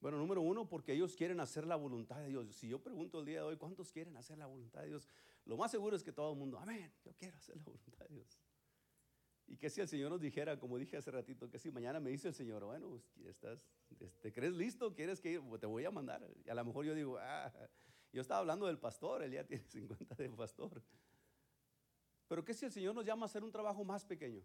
Bueno, 0.01 0.17
número 0.17 0.41
uno, 0.41 0.67
porque 0.67 0.95
ellos 0.95 1.15
quieren 1.15 1.39
hacer 1.39 1.67
la 1.67 1.77
voluntad 1.77 2.17
de 2.17 2.29
Dios. 2.29 2.47
Si 2.57 2.67
yo 2.67 2.83
pregunto 2.83 3.21
el 3.21 3.27
día 3.27 3.41
de 3.41 3.45
hoy, 3.45 3.57
¿cuántos 3.59 3.93
quieren 3.93 4.17
hacer 4.17 4.39
la 4.39 4.47
voluntad 4.47 4.81
de 4.81 4.89
Dios? 4.89 5.07
Lo 5.45 5.59
más 5.59 5.71
seguro 5.71 5.95
es 5.95 6.03
que 6.03 6.13
todo 6.13 6.33
el 6.33 6.39
mundo, 6.39 6.59
amén, 6.59 6.91
yo 7.05 7.13
quiero 7.13 7.37
hacer 7.37 7.57
la 7.57 7.63
voluntad 7.63 8.07
de 8.09 8.15
Dios. 8.15 8.41
Y 9.53 9.59
que 9.59 9.69
si 9.69 9.83
el 9.83 9.87
Señor 9.87 10.11
nos 10.11 10.21
dijera, 10.23 10.59
como 10.59 10.79
dije 10.79 10.97
hace 10.97 11.11
ratito, 11.11 11.51
que 11.51 11.59
si 11.59 11.71
mañana 11.71 12.01
me 12.01 12.09
dice 12.09 12.29
el 12.29 12.33
Señor, 12.33 12.65
bueno, 12.65 12.89
pues, 12.89 13.27
estás, 13.27 13.69
¿te 14.23 14.33
crees 14.33 14.55
listo? 14.55 14.95
¿Quieres 14.95 15.21
que 15.21 15.39
te 15.61 15.67
voy 15.67 15.85
a 15.85 15.91
mandar? 15.91 16.27
Y 16.43 16.49
a 16.49 16.55
lo 16.55 16.65
mejor 16.65 16.87
yo 16.87 16.95
digo, 16.95 17.19
ah, 17.21 17.53
yo 18.15 18.23
estaba 18.23 18.41
hablando 18.41 18.67
del 18.67 18.79
pastor, 18.79 19.23
él 19.23 19.33
ya 19.33 19.45
tiene 19.47 19.63
50 19.63 20.15
de 20.15 20.31
pastor. 20.31 20.83
Pero 22.29 22.43
¿qué 22.47 22.55
si 22.55 22.65
el 22.65 22.73
Señor 22.73 22.95
nos 22.95 23.05
llama 23.05 23.25
a 23.25 23.27
hacer 23.27 23.45
un 23.45 23.53
trabajo 23.53 23.85
más 23.85 24.07
pequeño? 24.07 24.43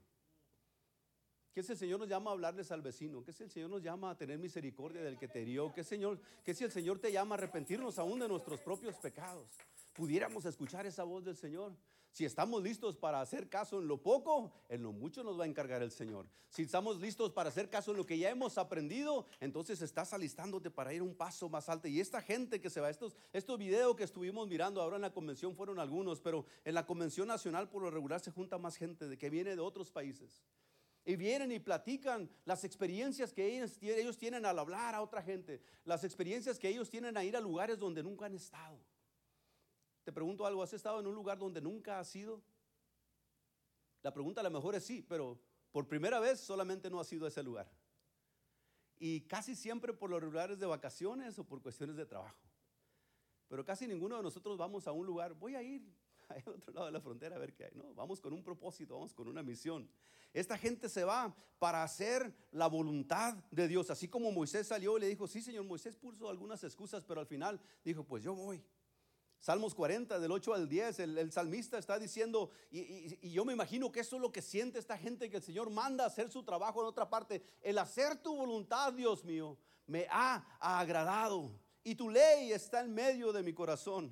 Que 1.54 1.64
si 1.64 1.72
el 1.72 1.78
Señor 1.78 2.00
nos 2.02 2.10
llama 2.10 2.32
a 2.32 2.34
hablarles 2.34 2.70
al 2.74 2.82
vecino, 2.82 3.24
que 3.24 3.32
si 3.32 3.44
el 3.44 3.50
Señor 3.50 3.70
nos 3.70 3.82
llama 3.82 4.10
a 4.12 4.18
tener 4.18 4.38
misericordia 4.38 5.02
del 5.02 5.18
que 5.18 5.30
te 5.30 5.46
que, 5.74 5.84
Señor, 5.86 6.20
que 6.44 6.54
si 6.54 6.66
el 6.66 6.72
Señor 6.72 7.00
te 7.00 7.14
llama 7.14 7.36
a 7.36 7.38
arrepentirnos 7.38 7.98
aún 7.98 8.20
de 8.20 8.28
nuestros 8.28 8.60
propios 8.60 8.98
pecados. 8.98 9.58
Pudiéramos 9.98 10.46
escuchar 10.46 10.86
esa 10.86 11.04
voz 11.04 11.24
del 11.24 11.36
Señor. 11.36 11.76
Si 12.12 12.24
estamos 12.24 12.62
listos 12.62 12.96
para 12.96 13.20
hacer 13.20 13.50
caso 13.50 13.80
en 13.80 13.88
lo 13.88 14.00
poco, 14.00 14.54
en 14.70 14.84
lo 14.84 14.92
mucho 14.92 15.24
nos 15.24 15.40
va 15.40 15.46
a 15.46 15.48
encargar 15.48 15.82
el 15.82 15.90
Señor. 15.90 16.30
Si 16.50 16.62
estamos 16.62 17.02
listos 17.02 17.32
para 17.32 17.50
hacer 17.50 17.68
caso 17.72 17.90
en 17.90 17.98
lo 17.98 18.06
que 18.06 18.20
ya 18.20 18.30
hemos 18.30 18.60
aprendido, 18.60 19.26
entonces 19.40 19.82
estás 19.82 20.14
alistándote 20.14 20.70
para 20.70 20.94
ir 20.94 21.02
un 21.02 21.16
paso 21.16 21.50
más 21.50 21.68
alto. 21.68 21.88
Y 21.88 22.00
esta 22.00 22.22
gente 22.22 22.62
que 22.62 22.70
se 22.70 22.80
va, 22.80 22.92
estos, 22.92 23.16
estos 23.34 23.58
videos 23.58 23.96
que 23.96 24.04
estuvimos 24.04 24.48
mirando 24.48 24.84
ahora 24.84 24.98
en 24.98 25.02
la 25.02 25.12
convención 25.12 25.56
fueron 25.56 25.80
algunos, 25.80 26.22
pero 26.22 26.46
en 26.64 26.76
la 26.76 26.86
convención 26.86 27.28
nacional 27.28 27.68
por 27.68 27.82
lo 27.82 27.90
regular 27.90 28.20
se 28.20 28.30
junta 28.30 28.60
más 28.60 28.78
gente 28.78 29.08
de 29.08 29.18
que 29.18 29.32
viene 29.32 29.56
de 29.56 29.62
otros 29.62 29.90
países. 29.90 30.44
Y 31.06 31.16
vienen 31.16 31.52
y 31.52 31.58
platican 31.60 32.30
las 32.46 32.64
experiencias 32.64 33.34
que 33.34 33.58
ellos, 33.58 33.80
ellos 33.82 34.16
tienen 34.16 34.46
al 34.46 34.60
hablar 34.60 34.94
a 34.94 35.02
otra 35.02 35.24
gente, 35.24 35.60
las 35.86 36.04
experiencias 36.04 36.60
que 36.60 36.70
ellos 36.70 36.88
tienen 36.88 37.18
a 37.18 37.24
ir 37.24 37.36
a 37.36 37.42
lugares 37.42 37.80
donde 37.80 38.04
nunca 38.04 38.28
han 38.28 38.36
estado. 38.36 38.80
Te 40.08 40.14
pregunto 40.14 40.46
algo, 40.46 40.64
¿has 40.64 40.72
estado 40.72 41.02
en 41.02 41.08
un 41.08 41.14
lugar 41.14 41.38
donde 41.38 41.60
nunca 41.60 42.00
has 42.00 42.16
ido? 42.16 42.42
La 44.02 44.14
pregunta 44.14 44.40
a 44.40 44.44
lo 44.46 44.50
mejor 44.50 44.74
es 44.74 44.86
sí, 44.86 45.06
pero 45.06 45.38
por 45.70 45.86
primera 45.86 46.22
vez 46.22 46.40
solamente 46.40 46.90
no 46.90 47.02
has 47.02 47.12
ido 47.12 47.26
a 47.26 47.28
ese 47.28 47.44
lugar. 47.44 47.70
Y 49.00 49.28
casi 49.28 49.54
siempre 49.54 49.92
por 49.92 50.10
los 50.10 50.24
lugares 50.24 50.60
de 50.60 50.66
vacaciones 50.66 51.38
o 51.40 51.44
por 51.44 51.62
cuestiones 51.62 51.98
de 51.98 52.06
trabajo. 52.06 52.40
Pero 53.50 53.66
casi 53.66 53.86
ninguno 53.86 54.16
de 54.16 54.24
nosotros 54.24 54.58
vamos 54.58 54.88
a 54.88 54.94
un 54.94 55.06
lugar, 55.06 55.34
voy 55.34 55.56
a 55.56 55.62
ir 55.62 55.86
al 56.30 56.54
otro 56.56 56.74
lado 56.74 56.86
de 56.86 56.94
la 56.94 57.02
frontera 57.02 57.36
a 57.36 57.40
ver 57.40 57.54
qué 57.54 57.66
hay. 57.66 57.72
No, 57.76 57.94
vamos 57.94 58.22
con 58.22 58.32
un 58.32 58.42
propósito, 58.42 58.94
vamos 58.94 59.14
con 59.14 59.28
una 59.28 59.44
misión. 59.44 59.90
Esta 60.32 60.58
gente 60.58 60.88
se 60.88 61.04
va 61.04 61.36
para 61.60 61.84
hacer 61.84 62.34
la 62.52 62.68
voluntad 62.68 63.34
de 63.52 63.68
Dios. 63.68 63.90
Así 63.90 64.08
como 64.08 64.32
Moisés 64.32 64.68
salió 64.68 64.98
y 64.98 65.02
le 65.02 65.08
dijo, 65.10 65.28
sí, 65.28 65.42
señor, 65.42 65.66
Moisés 65.66 65.98
puso 65.98 66.30
algunas 66.30 66.64
excusas, 66.64 67.04
pero 67.04 67.20
al 67.20 67.28
final 67.28 67.60
dijo, 67.84 68.06
pues 68.06 68.24
yo 68.24 68.34
voy. 68.34 68.64
Salmos 69.40 69.76
40, 69.76 70.20
del 70.20 70.32
8 70.32 70.54
al 70.54 70.68
10, 70.68 71.00
el, 71.00 71.32
salmista 71.32 71.78
está 71.78 72.00
diciendo, 72.00 72.50
y, 72.72 73.30
yo 73.30 73.46
me 73.46 73.54
imagino 73.54 73.92
que 73.92 74.00
eso 74.00 74.16
es 74.16 74.22
lo 74.22 74.32
que 74.32 74.42
siente 74.42 74.80
esta 74.80 74.98
gente, 74.98 75.30
que 75.30 75.38
el 75.38 75.44
Señor 75.44 75.70
manda 75.70 76.04
a 76.04 76.08
hacer 76.08 76.30
su 76.30 76.44
trabajo 76.44 76.82
en 76.82 76.88
otra 76.88 77.10
parte. 77.10 77.44
El 77.62 77.78
hacer 77.78 78.18
tu 78.18 78.36
voluntad, 78.36 78.94
Dios 78.94 79.24
mío, 79.24 79.58
me 79.86 80.08
ha 80.10 80.44
agradado. 80.60 81.52
Y 81.84 81.96
tu 81.96 82.10
ley 82.10 82.52
está 82.52 82.82
en 82.82 82.94
medio 82.94 83.32
de 83.32 83.44
mi 83.44 83.54
corazón. 83.54 84.12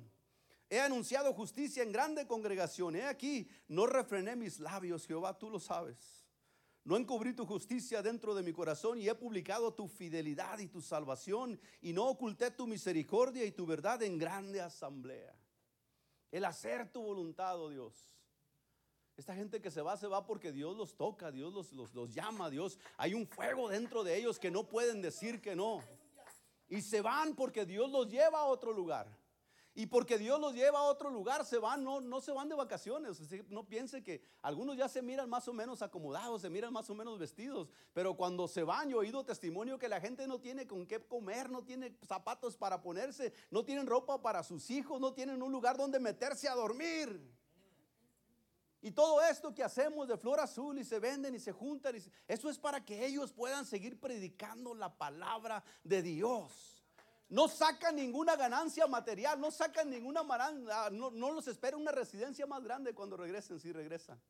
He 0.68 0.80
anunciado 0.80 1.32
justicia 1.32 1.82
en 1.82 1.92
grande 1.92 2.26
congregación. 2.26 2.96
He 2.96 3.04
aquí, 3.04 3.48
no 3.68 3.86
refrené 3.86 4.34
mis 4.36 4.58
labios, 4.58 5.06
Jehová, 5.06 5.38
tú 5.38 5.50
lo 5.50 5.60
sabes. 5.60 6.25
No 6.86 6.96
encubrí 6.96 7.32
tu 7.32 7.44
justicia 7.44 8.00
dentro 8.00 8.32
de 8.32 8.44
mi 8.44 8.52
corazón 8.52 9.00
y 9.00 9.08
he 9.08 9.14
publicado 9.16 9.74
tu 9.74 9.88
fidelidad 9.88 10.60
y 10.60 10.68
tu 10.68 10.80
salvación 10.80 11.60
y 11.82 11.92
no 11.92 12.06
oculté 12.06 12.52
tu 12.52 12.68
misericordia 12.68 13.44
y 13.44 13.50
tu 13.50 13.66
verdad 13.66 14.04
en 14.04 14.16
grande 14.16 14.60
asamblea. 14.60 15.36
El 16.30 16.44
hacer 16.44 16.92
tu 16.92 17.02
voluntad, 17.02 17.60
oh 17.60 17.70
Dios. 17.70 18.14
Esta 19.16 19.34
gente 19.34 19.60
que 19.60 19.72
se 19.72 19.82
va, 19.82 19.96
se 19.96 20.06
va 20.06 20.24
porque 20.24 20.52
Dios 20.52 20.76
los 20.76 20.96
toca, 20.96 21.32
Dios 21.32 21.52
los, 21.52 21.72
los, 21.72 21.92
los 21.92 22.14
llama, 22.14 22.50
Dios. 22.50 22.78
Hay 22.98 23.14
un 23.14 23.26
fuego 23.26 23.68
dentro 23.68 24.04
de 24.04 24.16
ellos 24.16 24.38
que 24.38 24.52
no 24.52 24.68
pueden 24.68 25.02
decir 25.02 25.42
que 25.42 25.56
no. 25.56 25.82
Y 26.68 26.82
se 26.82 27.00
van 27.00 27.34
porque 27.34 27.66
Dios 27.66 27.90
los 27.90 28.06
lleva 28.08 28.38
a 28.38 28.44
otro 28.44 28.72
lugar. 28.72 29.08
Y 29.78 29.84
porque 29.84 30.16
Dios 30.16 30.40
los 30.40 30.54
lleva 30.54 30.78
a 30.78 30.84
otro 30.84 31.10
lugar, 31.10 31.44
se 31.44 31.58
van, 31.58 31.84
no, 31.84 32.00
no 32.00 32.22
se 32.22 32.32
van 32.32 32.48
de 32.48 32.54
vacaciones. 32.54 33.20
No 33.50 33.68
piense 33.68 34.02
que 34.02 34.22
algunos 34.40 34.74
ya 34.74 34.88
se 34.88 35.02
miran 35.02 35.28
más 35.28 35.46
o 35.48 35.52
menos 35.52 35.82
acomodados, 35.82 36.40
se 36.40 36.48
miran 36.48 36.72
más 36.72 36.88
o 36.88 36.94
menos 36.94 37.18
vestidos. 37.18 37.68
Pero 37.92 38.16
cuando 38.16 38.48
se 38.48 38.62
van, 38.62 38.88
yo 38.88 38.96
he 38.96 39.00
oído 39.00 39.22
testimonio 39.22 39.78
que 39.78 39.90
la 39.90 40.00
gente 40.00 40.26
no 40.26 40.40
tiene 40.40 40.66
con 40.66 40.86
qué 40.86 41.04
comer, 41.04 41.50
no 41.50 41.62
tiene 41.62 41.94
zapatos 42.08 42.56
para 42.56 42.80
ponerse, 42.80 43.34
no 43.50 43.66
tienen 43.66 43.86
ropa 43.86 44.22
para 44.22 44.42
sus 44.42 44.70
hijos, 44.70 44.98
no 44.98 45.12
tienen 45.12 45.42
un 45.42 45.52
lugar 45.52 45.76
donde 45.76 46.00
meterse 46.00 46.48
a 46.48 46.54
dormir. 46.54 47.36
Y 48.80 48.92
todo 48.92 49.20
esto 49.20 49.54
que 49.54 49.62
hacemos 49.62 50.08
de 50.08 50.16
flor 50.16 50.40
azul 50.40 50.78
y 50.78 50.84
se 50.84 50.98
venden 50.98 51.34
y 51.34 51.38
se 51.38 51.52
juntan, 51.52 51.96
eso 52.26 52.48
es 52.48 52.58
para 52.58 52.82
que 52.82 53.04
ellos 53.04 53.30
puedan 53.30 53.66
seguir 53.66 54.00
predicando 54.00 54.74
la 54.74 54.96
palabra 54.96 55.62
de 55.84 56.00
Dios. 56.00 56.75
No 57.28 57.48
sacan 57.48 57.96
ninguna 57.96 58.36
ganancia 58.36 58.86
material, 58.86 59.40
no 59.40 59.50
sacan 59.50 59.90
ninguna 59.90 60.22
maranda, 60.22 60.90
no, 60.90 61.10
no 61.10 61.32
los 61.32 61.48
espera 61.48 61.76
una 61.76 61.90
residencia 61.90 62.46
más 62.46 62.62
grande 62.62 62.94
cuando 62.94 63.16
regresen, 63.16 63.58
si 63.58 63.72
regresan. 63.72 64.20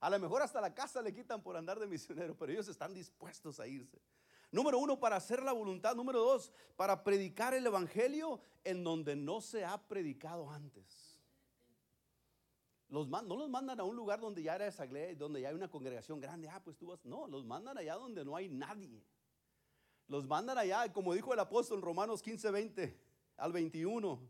A 0.00 0.10
lo 0.10 0.18
mejor 0.18 0.42
hasta 0.42 0.60
la 0.60 0.74
casa 0.74 1.00
le 1.00 1.14
quitan 1.14 1.40
por 1.40 1.56
andar 1.56 1.78
de 1.78 1.86
misionero, 1.86 2.36
pero 2.36 2.50
ellos 2.50 2.66
están 2.66 2.92
dispuestos 2.92 3.60
a 3.60 3.68
irse. 3.68 4.00
Número 4.50 4.78
uno, 4.78 5.00
para 5.00 5.16
hacer 5.16 5.42
la 5.42 5.52
voluntad. 5.52 5.94
Número 5.94 6.18
dos, 6.18 6.52
para 6.76 7.04
predicar 7.04 7.54
el 7.54 7.66
Evangelio 7.66 8.40
en 8.64 8.84
donde 8.84 9.16
no 9.16 9.40
se 9.40 9.64
ha 9.64 9.80
predicado 9.88 10.50
antes. 10.50 11.12
No 12.88 13.04
los 13.36 13.48
mandan 13.48 13.80
a 13.80 13.84
un 13.84 13.96
lugar 13.96 14.20
donde 14.20 14.42
ya 14.42 14.56
era 14.56 14.66
esa 14.66 14.86
donde 15.16 15.40
ya 15.40 15.48
hay 15.48 15.54
una 15.54 15.70
congregación 15.70 16.20
grande. 16.20 16.48
Ah, 16.50 16.60
pues 16.62 16.76
tú 16.76 16.88
vas. 16.88 17.02
No, 17.06 17.26
los 17.26 17.46
mandan 17.46 17.78
allá 17.78 17.94
donde 17.94 18.22
no 18.22 18.36
hay 18.36 18.50
nadie. 18.50 19.02
Los 20.12 20.26
mandan 20.26 20.58
allá, 20.58 20.92
como 20.92 21.14
dijo 21.14 21.32
el 21.32 21.40
apóstol 21.40 21.80
Romanos 21.80 22.20
15, 22.20 22.50
20 22.50 23.00
al 23.38 23.50
21. 23.50 24.20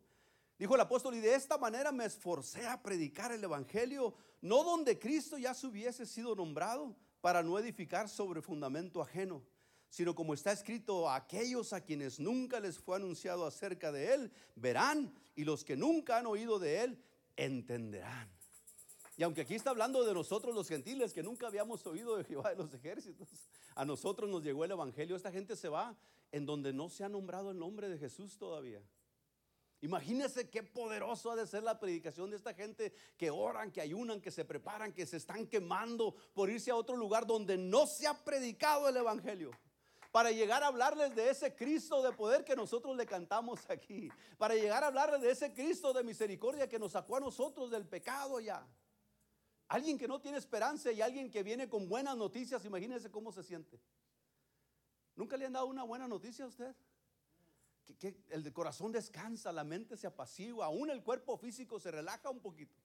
Dijo 0.57 0.77
el 0.77 0.81
apóstol, 0.81 1.17
y 1.17 1.19
de 1.19 1.35
esta 1.35 1.59
manera 1.59 1.91
me 1.91 2.05
esforcé 2.05 2.69
a 2.69 2.81
predicar 2.81 3.33
el 3.33 3.43
Evangelio, 3.43 4.15
no 4.43 4.62
donde 4.62 5.01
Cristo 5.01 5.39
ya 5.39 5.55
se 5.55 5.67
hubiese 5.67 6.07
sido 6.07 6.37
nombrado, 6.37 6.95
para 7.21 7.43
no 7.43 7.59
edificar 7.59 8.09
sobre 8.09 8.43
fundamento 8.43 9.03
ajeno, 9.03 9.43
sino 9.89 10.15
como 10.15 10.35
está 10.35 10.53
escrito, 10.53 11.11
aquellos 11.11 11.73
a 11.73 11.81
quienes 11.81 12.21
nunca 12.21 12.61
les 12.61 12.79
fue 12.79 12.95
anunciado 12.95 13.45
acerca 13.45 13.91
de 13.91 14.15
Él, 14.15 14.33
verán, 14.55 15.12
y 15.35 15.43
los 15.43 15.65
que 15.65 15.77
nunca 15.77 16.17
han 16.17 16.27
oído 16.27 16.61
de 16.61 16.85
Él, 16.85 17.05
entenderán. 17.35 18.31
Y 19.16 19.23
aunque 19.23 19.42
aquí 19.42 19.54
está 19.54 19.71
hablando 19.71 20.04
de 20.04 20.14
nosotros 20.14 20.54
los 20.54 20.69
gentiles 20.69 21.12
que 21.12 21.23
nunca 21.23 21.47
habíamos 21.47 21.87
oído 21.87 22.16
de 22.16 22.25
Jehová 22.25 22.50
de 22.50 22.57
los 22.57 22.73
ejércitos, 22.73 23.28
a 23.75 23.85
nosotros 23.85 24.31
nos 24.31 24.42
llegó 24.42 24.64
el 24.64 24.71
Evangelio. 24.71 25.16
Esta 25.16 25.31
gente 25.31 25.54
se 25.54 25.69
va 25.69 25.97
en 26.31 26.47
donde 26.47 26.73
no 26.73 26.88
se 26.88 27.04
ha 27.04 27.09
nombrado 27.09 27.50
el 27.50 27.59
nombre 27.59 27.88
de 27.88 27.99
Jesús 27.99 28.38
todavía. 28.38 28.83
Imagínense 29.83 30.49
qué 30.49 30.62
poderoso 30.62 31.31
ha 31.31 31.37
de 31.37 31.47
ser 31.47 31.64
la 31.64 31.78
predicación 31.78 32.31
de 32.31 32.37
esta 32.37 32.54
gente 32.54 32.95
que 33.16 33.31
oran, 33.31 33.71
que 33.71 33.81
ayunan, 33.81 34.21
que 34.21 34.31
se 34.31 34.45
preparan, 34.45 34.92
que 34.92 35.04
se 35.04 35.16
están 35.16 35.47
quemando 35.47 36.14
por 36.33 36.49
irse 36.49 36.71
a 36.71 36.76
otro 36.76 36.97
lugar 36.97 37.26
donde 37.26 37.59
no 37.59 37.87
se 37.87 38.07
ha 38.07 38.14
predicado 38.14 38.88
el 38.88 38.97
Evangelio 38.97 39.50
para 40.12 40.31
llegar 40.31 40.62
a 40.62 40.69
hablarles 40.69 41.14
de 41.16 41.31
ese 41.31 41.54
Cristo 41.57 42.02
de 42.02 42.12
poder 42.12 42.45
que 42.45 42.54
nosotros 42.54 42.95
le 42.97 43.07
cantamos 43.07 43.69
aquí, 43.71 44.11
para 44.37 44.54
llegar 44.54 44.85
a 44.85 44.88
hablarles 44.88 45.23
de 45.23 45.31
ese 45.31 45.52
Cristo 45.52 45.92
de 45.92 46.04
misericordia 46.04 46.69
que 46.69 46.78
nos 46.78 46.92
sacó 46.92 47.16
a 47.16 47.21
nosotros 47.21 47.71
del 47.71 47.87
pecado 47.87 48.38
ya. 48.38 48.64
Alguien 49.73 49.97
que 49.97 50.07
no 50.07 50.21
tiene 50.21 50.37
esperanza 50.37 50.93
y 50.93 51.00
alguien 51.00 51.31
que 51.31 51.43
viene 51.43 51.67
con 51.67 51.88
buenas 51.88 52.14
noticias, 52.14 52.62
imagínense 52.67 53.11
cómo 53.11 53.33
se 53.33 53.43
siente. 53.43 53.81
¿Nunca 55.17 55.38
le 55.38 55.47
han 55.47 55.55
dado 55.55 55.64
una 55.64 55.83
buena 55.83 56.07
noticia 56.07 56.45
a 56.45 56.49
usted? 56.49 56.76
Que, 57.99 58.14
el 58.29 58.52
corazón 58.52 58.93
descansa, 58.93 59.50
la 59.50 59.64
mente 59.64 59.97
se 59.97 60.07
apacigua, 60.07 60.67
aún 60.67 60.91
el 60.91 61.02
cuerpo 61.02 61.38
físico 61.38 61.81
se 61.81 61.91
relaja 61.91 62.29
un 62.29 62.41
poquito. 62.41 62.76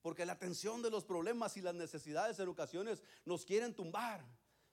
Porque 0.00 0.24
la 0.24 0.38
tensión 0.38 0.80
de 0.80 0.90
los 0.90 1.04
problemas 1.04 1.58
y 1.58 1.60
las 1.60 1.74
necesidades 1.74 2.38
en 2.38 2.48
ocasiones 2.48 3.02
nos 3.26 3.44
quieren 3.44 3.74
tumbar. 3.74 4.24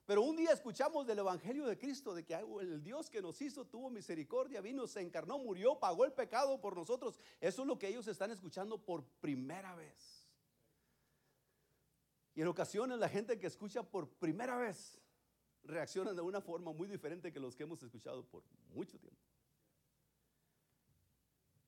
Pero 0.06 0.22
un 0.22 0.36
día 0.36 0.52
escuchamos 0.52 1.06
del 1.06 1.18
Evangelio 1.18 1.66
de 1.66 1.76
Cristo, 1.76 2.14
de 2.14 2.24
que 2.24 2.32
el 2.32 2.82
Dios 2.82 3.10
que 3.10 3.20
nos 3.20 3.42
hizo 3.42 3.66
tuvo 3.66 3.90
misericordia, 3.90 4.62
vino, 4.62 4.86
se 4.86 5.02
encarnó, 5.02 5.38
murió, 5.38 5.78
pagó 5.78 6.06
el 6.06 6.14
pecado 6.14 6.62
por 6.62 6.74
nosotros. 6.74 7.20
Eso 7.42 7.60
es 7.60 7.68
lo 7.68 7.78
que 7.78 7.88
ellos 7.88 8.08
están 8.08 8.30
escuchando 8.30 8.78
por 8.78 9.04
primera 9.20 9.74
vez. 9.74 10.17
Y 12.38 12.42
en 12.42 12.46
ocasiones 12.46 13.00
la 13.00 13.08
gente 13.08 13.36
que 13.36 13.48
escucha 13.48 13.82
por 13.82 14.08
primera 14.08 14.56
vez 14.56 14.96
reacciona 15.64 16.12
de 16.14 16.20
una 16.20 16.40
forma 16.40 16.72
muy 16.72 16.86
diferente 16.86 17.32
que 17.32 17.40
los 17.40 17.56
que 17.56 17.64
hemos 17.64 17.82
escuchado 17.82 18.24
por 18.24 18.44
mucho 18.68 18.96
tiempo. 18.96 19.20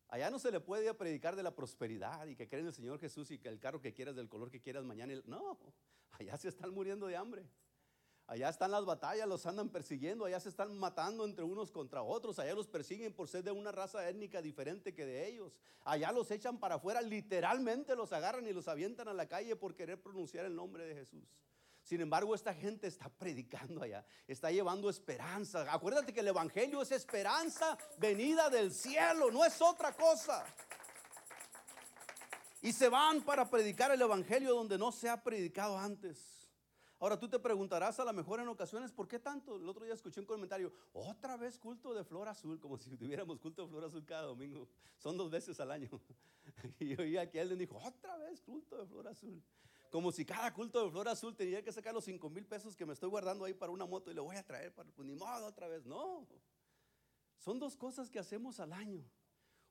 Allá 0.07 0.31
no 0.31 0.39
se 0.39 0.53
le 0.53 0.61
puede 0.61 0.95
predicar 0.95 1.35
de 1.35 1.43
la 1.43 1.57
prosperidad 1.57 2.25
y 2.29 2.37
que 2.37 2.47
creen 2.47 2.67
en 2.67 2.69
el 2.69 2.75
Señor 2.75 3.01
Jesús 3.01 3.33
y 3.33 3.39
que 3.41 3.49
el 3.49 3.59
carro 3.59 3.81
que 3.81 3.93
quieras 3.93 4.15
del 4.15 4.29
color 4.29 4.49
que 4.49 4.61
quieras 4.61 4.85
mañana. 4.85 5.13
No, 5.27 5.59
allá 6.13 6.37
se 6.37 6.47
están 6.47 6.73
muriendo 6.73 7.09
de 7.09 7.17
hambre. 7.17 7.51
Allá 8.31 8.49
están 8.49 8.71
las 8.71 8.85
batallas, 8.85 9.27
los 9.27 9.45
andan 9.45 9.71
persiguiendo, 9.71 10.25
allá 10.25 10.39
se 10.39 10.51
están 10.51 10.79
matando 10.79 11.25
entre 11.25 11.43
unos 11.43 11.73
contra 11.73 12.05
otros, 12.05 12.39
allá 12.39 12.55
los 12.55 12.69
persiguen 12.69 13.13
por 13.13 13.27
ser 13.27 13.43
de 13.43 13.51
una 13.51 13.73
raza 13.73 14.09
étnica 14.09 14.41
diferente 14.41 14.95
que 14.95 15.05
de 15.05 15.27
ellos. 15.27 15.59
Allá 15.83 16.13
los 16.13 16.31
echan 16.31 16.57
para 16.61 16.77
afuera, 16.77 17.03
literalmente 17.03 17.97
los 17.97 18.13
agarran 18.13 18.47
y 18.47 18.53
los 18.53 18.69
avientan 18.69 19.09
a 19.09 19.15
la 19.15 19.27
calle 19.27 19.57
por 19.57 19.75
querer 19.75 20.01
pronunciar 20.01 20.45
el 20.45 20.55
nombre 20.55 20.85
de 20.85 20.95
Jesús. 20.95 21.25
Sin 21.83 22.01
embargo, 22.01 22.33
esta 22.33 22.55
gente 22.55 22.87
está 22.87 23.09
predicando 23.19 23.83
allá, 23.83 24.07
está 24.29 24.53
llevando 24.53 24.89
esperanza. 24.89 25.67
Acuérdate 25.69 26.13
que 26.13 26.21
el 26.21 26.29
Evangelio 26.29 26.83
es 26.83 26.93
esperanza 26.93 27.77
venida 27.99 28.49
del 28.49 28.73
cielo, 28.73 29.33
no 29.33 29.45
es 29.45 29.61
otra 29.61 29.93
cosa. 29.97 30.45
Y 32.63 32.73
se 32.73 32.89
van 32.89 33.23
para 33.23 33.51
predicar 33.51 33.91
el 33.91 34.01
Evangelio 34.01 34.55
donde 34.55 34.79
no 34.79 34.93
se 34.93 35.09
ha 35.09 35.21
predicado 35.21 35.77
antes. 35.77 36.40
Ahora 37.01 37.19
tú 37.19 37.27
te 37.29 37.39
preguntarás 37.39 37.99
a 37.99 38.05
lo 38.05 38.13
mejor 38.13 38.41
en 38.41 38.49
ocasiones, 38.49 38.93
¿por 38.93 39.09
qué 39.09 39.19
tanto? 39.19 39.57
El 39.57 39.67
otro 39.67 39.87
día 39.87 39.95
escuché 39.95 40.21
un 40.21 40.27
comentario, 40.27 40.71
otra 40.93 41.39
vez 41.39 41.59
culto 41.59 41.95
de 41.95 42.05
flor 42.05 42.29
azul, 42.29 42.61
como 42.61 42.77
si 42.77 42.95
tuviéramos 42.95 43.41
culto 43.41 43.63
de 43.63 43.69
flor 43.69 43.85
azul 43.85 44.05
cada 44.05 44.25
domingo. 44.25 44.69
Son 44.99 45.17
dos 45.17 45.31
veces 45.31 45.59
al 45.61 45.71
año. 45.71 45.89
Y 46.79 47.01
oí 47.01 47.13
que 47.29 47.41
alguien 47.41 47.59
dijo, 47.59 47.79
otra 47.79 48.17
vez 48.19 48.41
culto 48.43 48.77
de 48.77 48.87
flor 48.87 49.09
azul. 49.09 49.43
Como 49.91 50.13
si 50.13 50.27
cada 50.27 50.53
culto 50.53 50.85
de 50.85 50.91
flor 50.91 51.09
azul 51.09 51.35
tenía 51.35 51.63
que 51.63 51.73
sacar 51.73 51.95
los 51.95 52.05
5 52.05 52.29
mil 52.29 52.45
pesos 52.45 52.77
que 52.77 52.85
me 52.85 52.93
estoy 52.93 53.09
guardando 53.09 53.45
ahí 53.45 53.55
para 53.55 53.73
una 53.73 53.87
moto 53.87 54.11
y 54.11 54.15
le 54.15 54.21
voy 54.21 54.37
a 54.37 54.43
traer 54.43 54.75
para, 54.75 54.91
pues 54.91 55.07
ni 55.07 55.17
otra 55.19 55.69
vez. 55.69 55.87
No. 55.87 56.27
Son 57.39 57.59
dos 57.59 57.77
cosas 57.77 58.11
que 58.11 58.19
hacemos 58.19 58.61
al 58.61 58.73
año. 58.75 59.03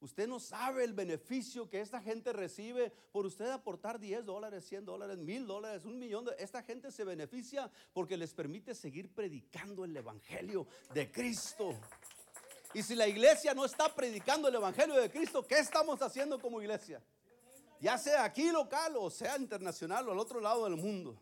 Usted 0.01 0.27
no 0.27 0.39
sabe 0.39 0.85
el 0.85 0.93
beneficio 0.93 1.69
que 1.69 1.81
esta 1.81 2.01
gente 2.01 2.31
recibe 2.31 2.91
por 3.11 3.25
usted 3.25 3.49
aportar 3.49 3.99
10 3.99 4.25
dólares, 4.25 4.65
100 4.65 4.85
dólares, 4.85 5.17
1000 5.17 5.45
dólares, 5.45 5.85
un 5.85 5.99
millón. 5.99 6.23
De, 6.23 6.35
esta 6.39 6.63
gente 6.63 6.89
se 6.91 7.03
beneficia 7.03 7.69
porque 7.91 8.15
les 8.15 8.33
permite 8.33 8.73
seguir 8.73 9.13
predicando 9.13 9.83
el 9.83 9.95
Evangelio 9.95 10.67
de 10.93 11.11
Cristo. 11.11 11.77
Y 12.73 12.81
si 12.81 12.95
la 12.95 13.07
iglesia 13.07 13.53
no 13.53 13.65
está 13.65 13.93
predicando 13.93 14.47
el 14.47 14.55
Evangelio 14.55 14.95
de 14.95 15.09
Cristo, 15.09 15.45
¿qué 15.45 15.59
estamos 15.59 16.01
haciendo 16.01 16.39
como 16.39 16.61
iglesia? 16.61 17.01
Ya 17.81 17.97
sea 17.97 18.23
aquí 18.23 18.51
local 18.51 18.95
o 18.97 19.09
sea 19.09 19.37
internacional 19.37 20.07
o 20.07 20.11
al 20.13 20.19
otro 20.19 20.39
lado 20.39 20.63
del 20.63 20.77
mundo. 20.77 21.19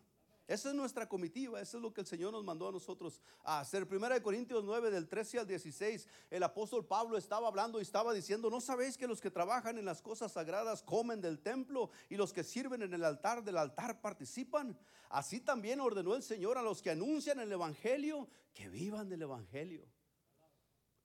Esa 0.48 0.70
es 0.70 0.74
nuestra 0.74 1.06
comitiva, 1.06 1.60
eso 1.60 1.76
es 1.76 1.82
lo 1.82 1.92
que 1.92 2.00
el 2.00 2.06
Señor 2.06 2.32
nos 2.32 2.42
mandó 2.42 2.68
a 2.68 2.72
nosotros 2.72 3.20
a 3.44 3.60
hacer. 3.60 3.86
Primera 3.86 4.14
de 4.14 4.22
Corintios 4.22 4.64
9, 4.64 4.90
del 4.90 5.06
13 5.06 5.40
al 5.40 5.46
16, 5.46 6.08
el 6.30 6.42
apóstol 6.42 6.86
Pablo 6.86 7.18
estaba 7.18 7.48
hablando 7.48 7.78
y 7.78 7.82
estaba 7.82 8.14
diciendo, 8.14 8.48
¿no 8.48 8.62
sabéis 8.62 8.96
que 8.96 9.06
los 9.06 9.20
que 9.20 9.30
trabajan 9.30 9.76
en 9.76 9.84
las 9.84 10.00
cosas 10.00 10.32
sagradas 10.32 10.82
comen 10.82 11.20
del 11.20 11.40
templo 11.40 11.90
y 12.08 12.16
los 12.16 12.32
que 12.32 12.44
sirven 12.44 12.80
en 12.80 12.94
el 12.94 13.04
altar 13.04 13.44
del 13.44 13.58
altar 13.58 14.00
participan? 14.00 14.78
Así 15.10 15.38
también 15.38 15.80
ordenó 15.80 16.14
el 16.14 16.22
Señor 16.22 16.56
a 16.56 16.62
los 16.62 16.80
que 16.80 16.92
anuncian 16.92 17.40
el 17.40 17.52
Evangelio 17.52 18.26
que 18.54 18.70
vivan 18.70 19.10
del 19.10 19.20
Evangelio. 19.20 19.86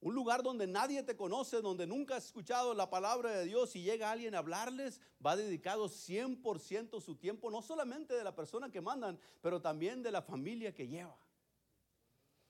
Un 0.03 0.15
lugar 0.15 0.43
donde 0.43 0.67
nadie 0.67 1.01
te 1.01 1.15
conoce, 1.15 1.61
donde 1.61 1.87
nunca 1.87 2.17
has 2.17 2.25
escuchado 2.25 2.73
la 2.73 2.89
palabra 2.89 3.31
de 3.31 3.45
Dios 3.45 3.73
y 3.77 3.83
llega 3.83 4.11
alguien 4.11 4.35
a 4.35 4.39
hablarles, 4.39 4.99
va 5.25 5.37
dedicado 5.37 5.87
100% 5.87 6.99
su 6.99 7.15
tiempo, 7.15 7.49
no 7.49 7.61
solamente 7.61 8.13
de 8.13 8.23
la 8.25 8.35
persona 8.35 8.69
que 8.69 8.81
mandan, 8.81 9.17
pero 9.41 9.61
también 9.61 10.03
de 10.03 10.11
la 10.11 10.21
familia 10.21 10.75
que 10.75 10.89
lleva. 10.89 11.17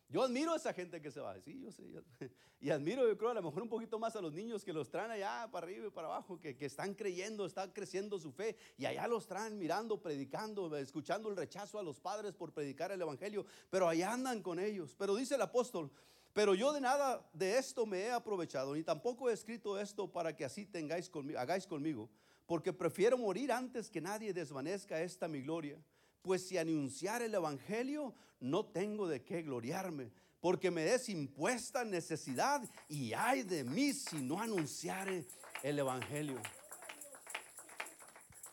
Yo 0.09 0.23
admiro 0.23 0.53
a 0.53 0.55
esa 0.55 0.73
gente 0.73 0.99
que 0.99 1.11
se 1.11 1.19
va, 1.19 1.39
sí, 1.41 1.61
yo 1.61 1.71
sé. 1.71 1.83
y 2.59 2.71
admiro, 2.71 3.07
yo 3.07 3.15
creo, 3.15 3.29
a 3.29 3.35
lo 3.35 3.43
mejor 3.43 3.61
un 3.61 3.69
poquito 3.69 3.99
más 3.99 4.15
a 4.15 4.21
los 4.21 4.33
niños 4.33 4.63
que 4.63 4.73
los 4.73 4.89
traen 4.89 5.11
allá 5.11 5.47
para 5.51 5.67
arriba 5.67 5.85
y 5.85 5.91
para 5.91 6.07
abajo, 6.07 6.39
que, 6.39 6.57
que 6.57 6.65
están 6.65 6.95
creyendo, 6.95 7.45
están 7.45 7.71
creciendo 7.71 8.17
su 8.17 8.31
fe, 8.31 8.57
y 8.77 8.87
allá 8.87 9.07
los 9.07 9.27
traen 9.27 9.59
mirando, 9.59 10.01
predicando, 10.01 10.75
escuchando 10.75 11.29
el 11.29 11.37
rechazo 11.37 11.77
a 11.77 11.83
los 11.83 11.99
padres 11.99 12.33
por 12.33 12.51
predicar 12.51 12.91
el 12.91 13.01
Evangelio, 13.01 13.45
pero 13.69 13.87
allá 13.87 14.11
andan 14.11 14.41
con 14.41 14.57
ellos. 14.57 14.95
Pero 14.97 15.15
dice 15.15 15.35
el 15.35 15.41
apóstol, 15.43 15.91
pero 16.33 16.55
yo 16.55 16.73
de 16.73 16.81
nada 16.81 17.23
de 17.31 17.57
esto 17.57 17.85
me 17.85 17.99
he 18.01 18.11
aprovechado, 18.11 18.73
ni 18.73 18.83
tampoco 18.83 19.29
he 19.29 19.33
escrito 19.33 19.79
esto 19.79 20.11
para 20.11 20.35
que 20.35 20.43
así 20.43 20.65
tengáis 20.65 21.07
conmigo, 21.09 21.39
hagáis 21.39 21.67
conmigo, 21.67 22.09
porque 22.47 22.73
prefiero 22.73 23.17
morir 23.17 23.51
antes 23.51 23.89
que 23.89 24.01
nadie 24.01 24.33
desvanezca 24.33 25.01
esta 25.01 25.27
mi 25.27 25.41
gloria. 25.41 25.77
Pues 26.23 26.47
si 26.47 26.57
anunciar 26.57 27.21
el 27.21 27.35
Evangelio, 27.35 28.13
no 28.39 28.65
tengo 28.65 29.07
de 29.07 29.23
qué 29.23 29.41
gloriarme, 29.41 30.11
porque 30.39 30.71
me 30.71 30.93
es 30.93 31.07
impuesta 31.07 31.85
necesidad 31.85 32.61
y 32.87 33.13
hay 33.13 33.43
de 33.43 33.63
mí 33.63 33.93
si 33.93 34.21
no 34.21 34.41
anunciare 34.41 35.25
el 35.61 35.79
Evangelio. 35.79 36.41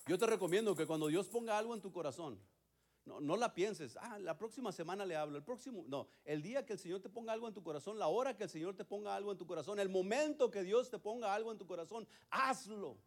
Yo 0.06 0.18
te 0.18 0.26
recomiendo 0.26 0.75
que 0.75 0.87
cuando 0.87 1.06
Dios 1.06 1.28
ponga 1.28 1.56
algo 1.56 1.75
en 1.75 1.80
tu 1.80 1.92
corazón, 1.92 2.38
no, 3.07 3.37
la 3.37 3.54
pienses, 3.54 3.97
ah, 4.00 4.19
la 4.19 4.37
próxima 4.37 4.73
semana 4.73 5.04
le 5.07 5.16
hablo, 5.16 5.38
el 5.38 5.42
próximo, 5.42 5.85
no, 5.88 6.09
el 6.25 6.42
día 6.42 6.64
que 6.64 6.75
el 6.75 6.78
Señor 6.78 7.00
te 7.00 7.09
ponga 7.09 7.33
algo 7.33 7.49
en 7.49 7.54
tu 7.54 7.62
corazón, 7.62 7.99
la 7.99 8.09
hora 8.09 8.37
que 8.37 8.45
el 8.45 8.50
Señor 8.50 8.76
te 8.76 8.85
ponga 8.85 9.16
algo 9.16 9.33
en 9.33 9.38
tu 9.38 9.47
corazón, 9.47 9.80
el 9.80 9.88
momento 9.88 10.50
que 10.50 10.62
Dios 10.62 10.90
te 10.90 10.99
ponga 10.99 11.35
algo 11.35 11.50
en 11.50 11.59
tu 11.59 11.66
corazón, 11.66 12.07
hazlo. 12.31 12.98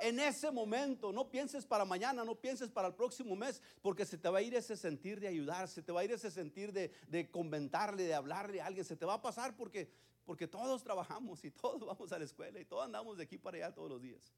En 0.00 0.20
ese 0.20 0.50
momento, 0.50 1.10
no 1.10 1.30
pienses 1.30 1.64
para 1.64 1.84
mañana, 1.84 2.22
no 2.22 2.34
pienses 2.34 2.70
para 2.70 2.88
el 2.88 2.94
próximo 2.94 3.34
mes, 3.34 3.62
porque 3.80 4.04
se 4.04 4.18
te 4.18 4.28
va 4.28 4.38
a 4.38 4.42
ir 4.42 4.54
ese 4.54 4.76
sentir 4.76 5.20
de 5.20 5.28
ayudar, 5.28 5.68
se 5.68 5.82
te 5.82 5.90
va 5.90 6.00
a 6.00 6.04
ir 6.04 6.12
ese 6.12 6.30
sentir 6.30 6.72
de, 6.72 6.90
de 7.08 7.30
comentarle, 7.30 8.04
de 8.04 8.14
hablarle 8.14 8.60
a 8.60 8.66
alguien, 8.66 8.84
se 8.84 8.96
te 8.96 9.06
va 9.06 9.14
a 9.14 9.22
pasar 9.22 9.56
porque, 9.56 9.90
porque 10.24 10.46
todos 10.46 10.82
trabajamos 10.82 11.44
y 11.44 11.50
todos 11.50 11.80
vamos 11.86 12.12
a 12.12 12.18
la 12.18 12.26
escuela 12.26 12.60
y 12.60 12.64
todos 12.64 12.84
andamos 12.84 13.16
de 13.16 13.24
aquí 13.24 13.38
para 13.38 13.56
allá 13.56 13.74
todos 13.74 13.88
los 13.88 14.02
días. 14.02 14.32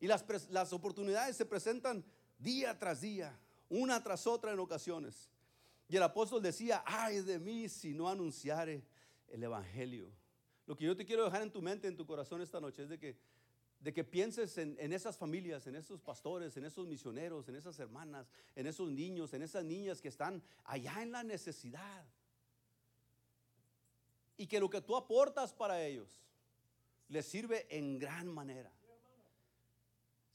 Y 0.00 0.06
las, 0.06 0.24
las 0.50 0.72
oportunidades 0.72 1.36
se 1.36 1.46
presentan 1.46 2.04
día 2.38 2.78
tras 2.78 3.00
día 3.00 3.38
una 3.70 4.02
tras 4.02 4.26
otra 4.26 4.52
en 4.52 4.58
ocasiones. 4.58 5.30
Y 5.88 5.96
el 5.96 6.02
apóstol 6.02 6.42
decía, 6.42 6.84
ay 6.86 7.20
de 7.22 7.38
mí 7.38 7.68
si 7.68 7.94
no 7.94 8.08
anunciare 8.08 8.84
el 9.28 9.42
Evangelio. 9.42 10.12
Lo 10.66 10.76
que 10.76 10.84
yo 10.84 10.96
te 10.96 11.04
quiero 11.06 11.24
dejar 11.24 11.42
en 11.42 11.50
tu 11.50 11.62
mente, 11.62 11.88
en 11.88 11.96
tu 11.96 12.06
corazón 12.06 12.42
esta 12.42 12.60
noche 12.60 12.82
es 12.82 12.88
de 12.88 12.98
que, 12.98 13.16
de 13.80 13.92
que 13.92 14.04
pienses 14.04 14.56
en, 14.58 14.76
en 14.78 14.92
esas 14.92 15.16
familias, 15.16 15.66
en 15.66 15.74
esos 15.74 16.00
pastores, 16.00 16.56
en 16.56 16.64
esos 16.64 16.86
misioneros, 16.86 17.48
en 17.48 17.56
esas 17.56 17.78
hermanas, 17.78 18.30
en 18.54 18.66
esos 18.66 18.90
niños, 18.90 19.32
en 19.34 19.42
esas 19.42 19.64
niñas 19.64 20.00
que 20.00 20.08
están 20.08 20.42
allá 20.64 21.02
en 21.02 21.12
la 21.12 21.24
necesidad. 21.24 22.04
Y 24.36 24.46
que 24.46 24.60
lo 24.60 24.70
que 24.70 24.80
tú 24.80 24.96
aportas 24.96 25.52
para 25.52 25.84
ellos 25.84 26.22
les 27.08 27.26
sirve 27.26 27.66
en 27.76 27.98
gran 27.98 28.28
manera. 28.28 28.72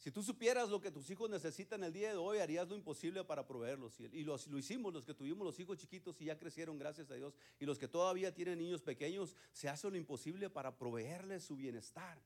Si 0.05 0.11
tú 0.11 0.21
supieras 0.21 0.69
lo 0.69 0.79
que 0.79 0.91
tus 0.91 1.09
hijos 1.09 1.27
necesitan 1.31 1.83
el 1.83 1.91
día 1.91 2.09
de 2.09 2.17
hoy, 2.17 2.37
harías 2.37 2.69
lo 2.69 2.75
imposible 2.75 3.23
para 3.23 3.47
proveerlos. 3.47 3.99
Y 3.99 4.23
lo, 4.23 4.37
lo 4.51 4.59
hicimos, 4.59 4.93
los 4.93 5.03
que 5.03 5.15
tuvimos 5.15 5.43
los 5.43 5.59
hijos 5.59 5.79
chiquitos 5.79 6.21
y 6.21 6.25
ya 6.25 6.37
crecieron, 6.37 6.77
gracias 6.77 7.09
a 7.09 7.15
Dios. 7.15 7.33
Y 7.59 7.65
los 7.65 7.79
que 7.79 7.87
todavía 7.87 8.31
tienen 8.31 8.59
niños 8.59 8.83
pequeños, 8.83 9.35
se 9.51 9.67
hace 9.67 9.89
lo 9.89 9.97
imposible 9.97 10.47
para 10.47 10.77
proveerles 10.77 11.43
su 11.43 11.55
bienestar. 11.55 12.21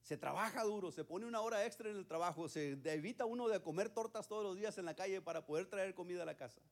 Se 0.00 0.16
trabaja 0.16 0.64
duro, 0.64 0.90
se 0.90 1.04
pone 1.04 1.26
una 1.26 1.42
hora 1.42 1.66
extra 1.66 1.90
en 1.90 1.96
el 1.96 2.06
trabajo, 2.06 2.48
se 2.48 2.78
evita 2.82 3.26
uno 3.26 3.46
de 3.48 3.60
comer 3.60 3.90
tortas 3.90 4.26
todos 4.26 4.42
los 4.42 4.56
días 4.56 4.78
en 4.78 4.86
la 4.86 4.96
calle 4.96 5.20
para 5.20 5.44
poder 5.44 5.66
traer 5.66 5.94
comida 5.94 6.22
a 6.22 6.24
la 6.24 6.38
casa. 6.38 6.62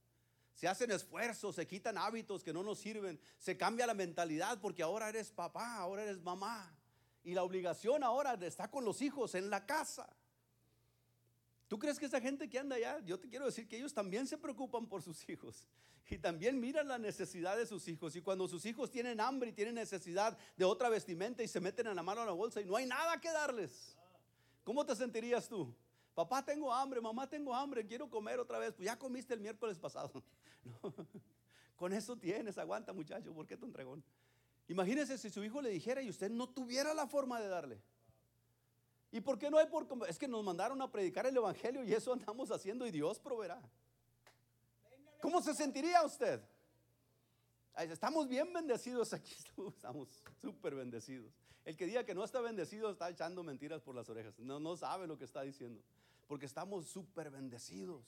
Se 0.55 0.69
hacen 0.69 0.91
esfuerzos, 0.91 1.57
se 1.57 1.67
quitan 1.67 1.99
hábitos 1.99 2.43
que 2.43 2.55
no 2.55 2.63
nos 2.63 2.79
sirven, 2.79 3.21
se 3.39 3.59
cambia 3.59 3.87
la 3.87 3.93
mentalidad 3.93 4.59
porque 4.63 4.83
ahora 4.83 5.11
eres 5.11 5.31
papá, 5.31 5.77
ahora 5.77 6.05
eres 6.05 6.23
mamá. 6.23 6.75
Y 7.25 7.35
la 7.35 7.43
obligación 7.43 8.05
ahora 8.05 8.35
estar 8.35 8.71
con 8.71 8.85
los 8.85 9.03
hijos 9.03 9.35
en 9.35 9.51
la 9.51 9.67
casa. 9.67 10.09
¿Tú 11.67 11.79
crees 11.79 11.99
que 11.99 12.07
esa 12.07 12.21
gente 12.21 12.49
que 12.49 12.59
anda 12.59 12.77
allá, 12.77 13.01
yo 13.01 13.19
te 13.19 13.29
quiero 13.29 13.47
decir 13.47 13.67
que 13.67 13.77
ellos 13.77 13.93
también 13.93 14.27
se 14.27 14.39
preocupan 14.39 14.87
por 14.87 15.03
sus 15.03 15.29
hijos 15.29 15.67
y 16.11 16.19
también 16.19 16.61
miran 16.61 16.87
la 16.87 16.99
necesidad 16.99 17.57
de 17.57 17.67
sus 17.67 17.89
hijos? 17.89 18.15
Y 18.15 18.23
cuando 18.23 18.47
sus 18.47 18.65
hijos 18.67 18.91
tienen 18.91 19.21
hambre 19.21 19.51
y 19.51 19.53
tienen 19.53 19.75
necesidad 19.75 20.37
de 20.57 20.65
otra 20.65 20.89
vestimenta 20.89 21.43
y 21.43 21.49
se 21.49 21.61
meten 21.61 21.87
en 21.87 21.97
la 21.97 22.03
mano 22.03 22.21
a 22.21 22.27
la 22.27 22.33
bolsa 22.33 22.61
y 22.61 22.67
no 22.67 22.77
hay 22.77 22.87
nada 22.87 23.21
que 23.21 23.33
darles, 23.33 23.97
¿cómo 24.63 24.85
te 24.85 24.95
sentirías 24.95 25.49
tú? 25.49 25.75
Papá, 26.15 26.45
tengo 26.45 26.73
hambre, 26.73 27.01
mamá, 27.01 27.29
tengo 27.29 27.53
hambre, 27.53 27.85
quiero 27.85 28.09
comer 28.09 28.39
otra 28.39 28.59
vez. 28.59 28.75
Pues 28.75 28.87
ya 28.87 28.97
comiste 28.97 29.35
el 29.35 29.41
miércoles 29.41 29.79
pasado. 29.79 30.23
Con 31.77 31.93
eso 31.93 32.17
tienes, 32.17 32.57
aguanta 32.57 32.93
muchacho, 32.93 33.35
¿por 33.35 33.47
qué 33.47 33.57
te 33.57 33.65
entregón? 33.65 34.05
Imagínese 34.69 35.19
si 35.19 35.31
su 35.31 35.45
hijo 35.45 35.61
le 35.61 35.71
dijera 35.71 36.03
y 36.03 36.09
usted 36.09 36.31
no 36.31 36.49
tuviera 36.49 36.95
la 36.95 37.07
forma 37.07 37.41
de 37.41 37.49
darle. 37.49 37.83
¿Y 39.13 39.21
por 39.21 39.39
qué 39.39 39.51
no 39.51 39.59
hay 39.59 39.67
por 39.67 39.87
Es 40.09 40.19
que 40.19 40.27
nos 40.27 40.43
mandaron 40.43 40.81
a 40.83 40.91
predicar 40.91 41.27
el 41.27 41.37
evangelio 41.37 41.85
y 41.85 41.93
eso 41.93 42.13
andamos 42.13 42.51
haciendo 42.51 42.87
y 42.87 42.91
Dios 42.91 43.19
proveerá. 43.19 43.63
¿Cómo 45.21 45.41
se 45.41 45.55
sentiría 45.55 46.03
usted? 46.03 46.41
Estamos 47.77 48.29
bien 48.29 48.53
bendecidos 48.53 49.13
aquí, 49.13 49.35
estamos 49.69 50.09
súper 50.41 50.75
bendecidos. 50.75 51.33
El 51.65 51.77
que 51.77 51.87
diga 51.87 52.05
que 52.05 52.15
no 52.15 52.25
está 52.25 52.41
bendecido 52.41 52.91
está 52.91 53.09
echando 53.09 53.43
mentiras 53.43 53.81
por 53.83 53.95
las 53.95 54.09
orejas. 54.09 54.39
No, 54.39 54.61
no 54.61 54.77
sabe 54.77 55.07
lo 55.07 55.17
que 55.17 55.25
está 55.25 55.43
diciendo. 55.43 55.83
Porque 56.27 56.47
estamos 56.47 56.87
súper 56.87 57.31
bendecidos 57.31 58.05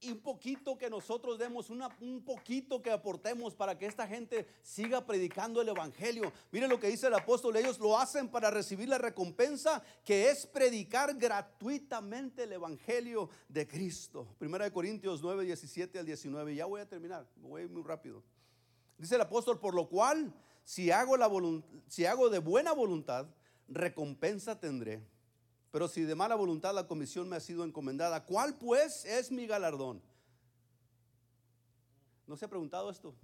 y 0.00 0.12
un 0.12 0.20
poquito 0.20 0.78
que 0.78 0.88
nosotros 0.88 1.38
demos, 1.38 1.68
un 1.70 2.22
poquito 2.24 2.80
que 2.80 2.90
aportemos 2.90 3.54
para 3.54 3.76
que 3.76 3.86
esta 3.86 4.06
gente 4.06 4.46
siga 4.62 5.04
predicando 5.04 5.60
el 5.60 5.68
Evangelio. 5.68 6.32
Mire 6.50 6.68
lo 6.68 6.80
que 6.80 6.88
dice 6.88 7.08
el 7.08 7.14
apóstol, 7.14 7.56
ellos 7.56 7.78
lo 7.78 7.98
hacen 7.98 8.28
para 8.28 8.50
recibir 8.50 8.88
la 8.88 8.98
recompensa 8.98 9.82
que 10.04 10.30
es 10.30 10.46
predicar 10.46 11.14
gratuitamente 11.16 12.44
el 12.44 12.52
Evangelio 12.52 13.28
de 13.48 13.68
Cristo. 13.68 14.26
Primera 14.38 14.64
de 14.64 14.72
Corintios 14.72 15.22
9, 15.22 15.44
17 15.44 15.98
al 15.98 16.06
19. 16.06 16.54
Ya 16.54 16.64
voy 16.64 16.80
a 16.80 16.88
terminar, 16.88 17.28
voy 17.36 17.68
muy 17.68 17.82
rápido. 17.82 18.22
Dice 18.96 19.16
el 19.16 19.20
apóstol, 19.20 19.60
por 19.60 19.74
lo 19.74 19.88
cual, 19.88 20.32
si 20.64 20.90
hago, 20.90 21.16
la 21.16 21.30
si 21.88 22.06
hago 22.06 22.30
de 22.30 22.38
buena 22.38 22.72
voluntad, 22.72 23.26
recompensa 23.68 24.58
tendré 24.58 25.02
pero 25.70 25.88
si 25.88 26.02
de 26.02 26.14
mala 26.14 26.34
voluntad 26.34 26.74
la 26.74 26.86
comisión 26.86 27.28
me 27.28 27.36
ha 27.36 27.40
sido 27.40 27.64
encomendada, 27.64 28.24
¿cuál 28.24 28.56
pues 28.56 29.04
es 29.04 29.30
mi 29.30 29.46
galardón? 29.46 30.02
¿No 32.26 32.36
se 32.36 32.44
ha 32.44 32.48
preguntado 32.48 32.90
esto? 32.90 33.14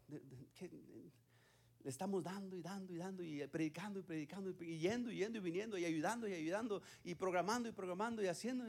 le 1.87 1.91
estamos 1.91 2.25
dando 2.25 2.57
y 2.57 2.63
dando 2.63 2.93
y 2.93 2.97
dando 2.97 3.23
y 3.23 3.47
predicando 3.47 4.01
y 4.01 4.03
predicando 4.03 4.51
y 4.61 4.79
yendo 4.79 5.09
y 5.13 5.19
yendo 5.19 5.39
y 5.39 5.41
viniendo 5.41 5.79
y 5.79 5.85
ayudando 5.85 6.27
y 6.27 6.33
ayudando 6.33 6.83
y 7.05 7.15
programando 7.15 7.69
y 7.69 7.73
programando 7.73 8.25
y 8.25 8.27
haciendo. 8.27 8.65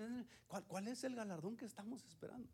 ¿Cuál, 0.47 0.63
cuál 0.65 0.87
es 0.87 1.03
el 1.03 1.15
galardón 1.15 1.57
que 1.57 1.65
estamos 1.65 2.05
esperando? 2.05 2.47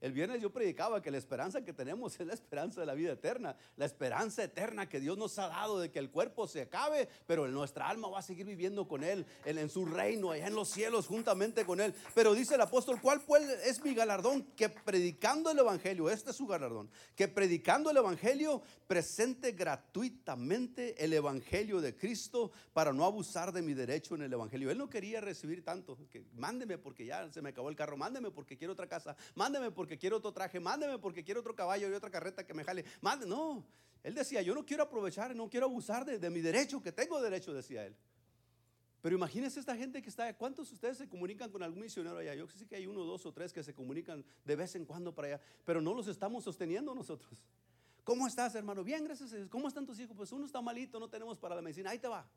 El 0.00 0.12
viernes 0.12 0.42
yo 0.42 0.50
predicaba 0.50 1.00
que 1.00 1.10
la 1.10 1.16
esperanza 1.16 1.64
que 1.64 1.72
tenemos 1.72 2.20
es 2.20 2.26
la 2.26 2.34
esperanza 2.34 2.80
de 2.80 2.86
la 2.86 2.92
vida 2.92 3.12
eterna, 3.12 3.56
la 3.76 3.86
esperanza 3.86 4.44
eterna 4.44 4.88
que 4.88 5.00
Dios 5.00 5.16
nos 5.16 5.38
ha 5.38 5.48
dado 5.48 5.80
de 5.80 5.90
que 5.90 5.98
el 5.98 6.10
cuerpo 6.10 6.46
se 6.46 6.62
acabe, 6.62 7.08
pero 7.26 7.48
nuestra 7.48 7.88
alma 7.88 8.08
va 8.08 8.18
a 8.18 8.22
seguir 8.22 8.44
viviendo 8.44 8.86
con 8.86 9.02
Él, 9.02 9.24
en 9.46 9.70
su 9.70 9.86
reino, 9.86 10.32
allá 10.32 10.48
en 10.48 10.54
los 10.54 10.68
cielos, 10.68 11.06
juntamente 11.06 11.64
con 11.64 11.80
Él. 11.80 11.94
Pero 12.14 12.34
dice 12.34 12.56
el 12.56 12.60
apóstol, 12.60 13.00
¿cuál 13.00 13.22
es 13.64 13.82
mi 13.82 13.94
galardón? 13.94 14.42
Que 14.54 14.68
predicando 14.68 15.50
el 15.50 15.58
Evangelio, 15.58 16.10
este 16.10 16.30
es 16.30 16.36
su 16.36 16.46
galardón, 16.46 16.90
que 17.14 17.28
predicando 17.28 17.90
el 17.90 17.96
Evangelio 17.96 18.60
presente 18.86 19.52
gratuitamente 19.52 21.02
el 21.02 21.14
Evangelio 21.14 21.80
de 21.80 21.96
Cristo 21.96 22.52
para 22.72 22.92
no 22.92 23.04
abusar 23.04 23.52
de 23.52 23.62
mi 23.62 23.72
derecho 23.72 24.14
en 24.14 24.22
el 24.22 24.32
Evangelio. 24.32 24.70
Él 24.70 24.78
no 24.78 24.90
quería 24.90 25.20
recibir 25.20 25.64
tanto, 25.64 25.96
que 26.10 26.24
mándeme 26.34 26.76
porque 26.76 27.06
ya 27.06 27.32
se 27.32 27.40
me 27.40 27.48
acabó 27.48 27.70
el 27.70 27.76
carro, 27.76 27.96
mándeme 27.96 28.30
porque 28.30 28.58
quiero 28.58 28.74
otra 28.74 28.88
casa, 28.88 29.16
mándeme 29.34 29.70
porque 29.70 29.85
porque 29.86 29.98
quiero 29.98 30.16
otro 30.16 30.32
traje, 30.32 30.58
mándeme 30.58 30.98
porque 30.98 31.22
quiero 31.22 31.38
otro 31.38 31.54
caballo 31.54 31.88
y 31.88 31.92
otra 31.92 32.10
carreta 32.10 32.44
que 32.44 32.52
me 32.52 32.64
jale. 32.64 32.84
Mándeme. 33.00 33.30
No, 33.30 33.64
él 34.02 34.16
decía, 34.16 34.42
yo 34.42 34.52
no 34.52 34.66
quiero 34.66 34.82
aprovechar, 34.82 35.34
no 35.36 35.48
quiero 35.48 35.66
abusar 35.66 36.04
de, 36.04 36.28
mi 36.28 36.40
derecho, 36.40 36.82
que 36.82 36.90
tengo 36.90 37.22
derecho, 37.22 37.54
decía 37.54 37.86
él. 37.86 37.94
Pero 39.00 39.14
imagínense 39.14 39.60
esta 39.60 39.76
gente 39.76 40.02
que 40.02 40.08
está, 40.08 40.36
¿cuántos 40.36 40.70
de 40.70 40.74
ustedes 40.74 40.98
se 40.98 41.08
comunican 41.08 41.52
con 41.52 41.62
algún 41.62 41.82
misionero 41.82 42.18
allá? 42.18 42.34
Yo 42.34 42.48
sé 42.48 42.66
que 42.66 42.74
hay 42.74 42.88
uno, 42.88 43.04
dos 43.04 43.24
o 43.26 43.32
tres 43.32 43.52
que 43.52 43.62
se 43.62 43.72
comunican 43.74 44.24
de 44.44 44.56
vez 44.56 44.74
en 44.74 44.84
cuando 44.84 45.14
para 45.14 45.28
allá, 45.28 45.40
pero 45.64 45.80
no 45.80 45.94
los 45.94 46.08
estamos 46.08 46.42
sosteniendo 46.42 46.92
nosotros. 46.92 47.40
¿Cómo 48.02 48.26
estás, 48.26 48.56
hermano? 48.56 48.82
Bien, 48.82 49.04
gracias 49.04 49.32
a 49.32 49.36
Dios. 49.36 49.48
¿Cómo 49.48 49.68
están 49.68 49.86
tus 49.86 50.00
hijos? 50.00 50.16
Pues 50.16 50.32
uno 50.32 50.46
está 50.46 50.60
malito, 50.60 50.98
no 50.98 51.08
tenemos 51.08 51.38
para 51.38 51.54
la 51.54 51.62
medicina. 51.62 51.90
Ahí 51.90 52.00
te 52.00 52.08
va. 52.08 52.28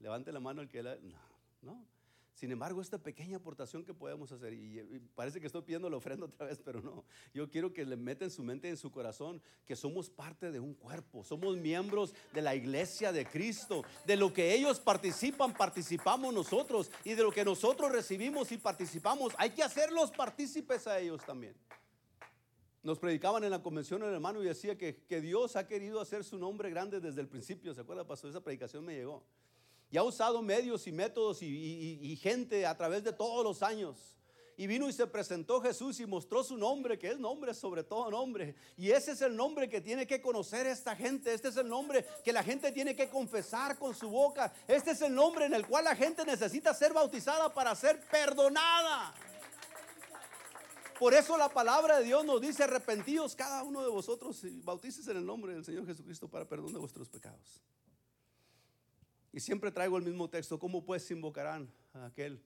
Levante 0.00 0.32
la 0.32 0.40
mano 0.40 0.60
el 0.60 0.68
que 0.68 0.82
la... 0.82 0.96
No, 0.96 1.18
no. 1.62 1.99
Sin 2.34 2.50
embargo, 2.50 2.80
esta 2.80 2.98
pequeña 2.98 3.36
aportación 3.36 3.84
que 3.84 3.92
podemos 3.92 4.32
hacer, 4.32 4.54
y 4.54 5.00
parece 5.14 5.40
que 5.40 5.46
estoy 5.46 5.62
pidiendo 5.62 5.90
la 5.90 5.96
ofrenda 5.96 6.26
otra 6.26 6.46
vez, 6.46 6.58
pero 6.58 6.80
no, 6.80 7.04
yo 7.34 7.50
quiero 7.50 7.72
que 7.72 7.84
le 7.84 7.96
meta 7.96 8.24
en 8.24 8.30
su 8.30 8.42
mente 8.42 8.68
en 8.68 8.76
su 8.76 8.90
corazón 8.90 9.42
que 9.66 9.76
somos 9.76 10.08
parte 10.08 10.50
de 10.50 10.60
un 10.60 10.74
cuerpo, 10.74 11.22
somos 11.22 11.56
miembros 11.56 12.14
de 12.32 12.42
la 12.42 12.54
iglesia 12.54 13.12
de 13.12 13.26
Cristo, 13.26 13.84
de 14.06 14.16
lo 14.16 14.32
que 14.32 14.54
ellos 14.54 14.80
participan, 14.80 15.52
participamos 15.52 16.32
nosotros, 16.32 16.90
y 17.04 17.14
de 17.14 17.22
lo 17.22 17.30
que 17.30 17.44
nosotros 17.44 17.92
recibimos 17.92 18.50
y 18.52 18.58
participamos, 18.58 19.34
hay 19.36 19.50
que 19.50 19.62
hacerlos 19.62 20.10
partícipes 20.10 20.86
a 20.86 20.98
ellos 20.98 21.24
también. 21.24 21.54
Nos 22.82 22.98
predicaban 22.98 23.44
en 23.44 23.50
la 23.50 23.62
convención 23.62 24.02
el 24.02 24.14
hermano 24.14 24.42
y 24.42 24.46
decía 24.46 24.78
que, 24.78 25.04
que 25.04 25.20
Dios 25.20 25.56
ha 25.56 25.66
querido 25.66 26.00
hacer 26.00 26.24
su 26.24 26.38
nombre 26.38 26.70
grande 26.70 27.00
desde 27.00 27.20
el 27.20 27.28
principio, 27.28 27.74
¿se 27.74 27.82
acuerda, 27.82 28.06
pastor? 28.06 28.30
Esa 28.30 28.40
predicación 28.40 28.82
me 28.84 28.94
llegó. 28.94 29.22
Y 29.90 29.96
ha 29.96 30.02
usado 30.02 30.40
medios 30.40 30.86
y 30.86 30.92
métodos 30.92 31.42
y, 31.42 32.16
gente 32.22 32.64
a 32.64 32.76
través 32.76 33.02
de 33.02 33.12
todos 33.12 33.44
los 33.44 33.62
años. 33.62 34.16
Y 34.56 34.66
vino 34.66 34.88
y 34.88 34.92
se 34.92 35.06
presentó 35.06 35.60
Jesús 35.60 35.98
y 36.00 36.06
mostró 36.06 36.44
su 36.44 36.56
nombre, 36.56 36.98
que 36.98 37.08
es 37.08 37.18
nombre 37.18 37.54
sobre 37.54 37.82
todo 37.82 38.10
nombre. 38.10 38.54
Y 38.76 38.90
ese 38.90 39.12
es 39.12 39.22
el 39.22 39.34
nombre 39.34 39.68
que 39.68 39.80
tiene 39.80 40.06
que 40.06 40.20
conocer 40.20 40.66
esta 40.66 40.94
gente. 40.94 41.32
Este 41.32 41.48
es 41.48 41.56
el 41.56 41.66
nombre 41.66 42.04
que 42.22 42.32
la 42.32 42.42
gente 42.42 42.70
tiene 42.70 42.94
que 42.94 43.08
confesar 43.08 43.78
con 43.78 43.94
su 43.94 44.10
boca. 44.10 44.52
Este 44.68 44.90
es 44.90 45.00
el 45.00 45.14
nombre 45.14 45.46
en 45.46 45.54
el 45.54 45.66
cual 45.66 45.84
la 45.84 45.96
gente 45.96 46.24
necesita 46.24 46.74
ser 46.74 46.92
bautizada 46.92 47.52
para 47.52 47.74
ser 47.74 48.00
perdonada. 48.10 49.14
Por 51.00 51.14
eso 51.14 51.38
la 51.38 51.48
palabra 51.48 51.98
de 51.98 52.04
Dios 52.04 52.26
nos 52.26 52.42
dice, 52.42 52.62
arrepentidos 52.62 53.34
cada 53.34 53.62
uno 53.62 53.82
de 53.82 53.88
vosotros 53.88 54.44
y 54.44 54.60
bautices 54.60 55.08
en 55.08 55.16
el 55.16 55.24
nombre 55.24 55.54
del 55.54 55.64
Señor 55.64 55.86
Jesucristo 55.86 56.28
para 56.28 56.46
perdón 56.46 56.74
de 56.74 56.78
vuestros 56.78 57.08
pecados. 57.08 57.62
Y 59.32 59.40
siempre 59.40 59.70
traigo 59.70 59.96
el 59.96 60.04
mismo 60.04 60.28
texto. 60.28 60.58
¿Cómo 60.58 60.84
pues 60.84 61.10
invocarán 61.10 61.70
a 61.94 62.06
aquel 62.06 62.40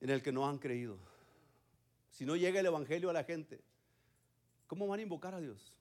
en 0.00 0.10
el 0.10 0.22
que 0.22 0.32
no 0.32 0.48
han 0.48 0.58
creído? 0.58 0.98
Si 2.10 2.24
no 2.24 2.36
llega 2.36 2.60
el 2.60 2.66
Evangelio 2.66 3.10
a 3.10 3.12
la 3.12 3.24
gente, 3.24 3.60
¿cómo 4.66 4.86
van 4.86 5.00
a 5.00 5.02
invocar 5.02 5.34
a 5.34 5.40
Dios? 5.40 5.72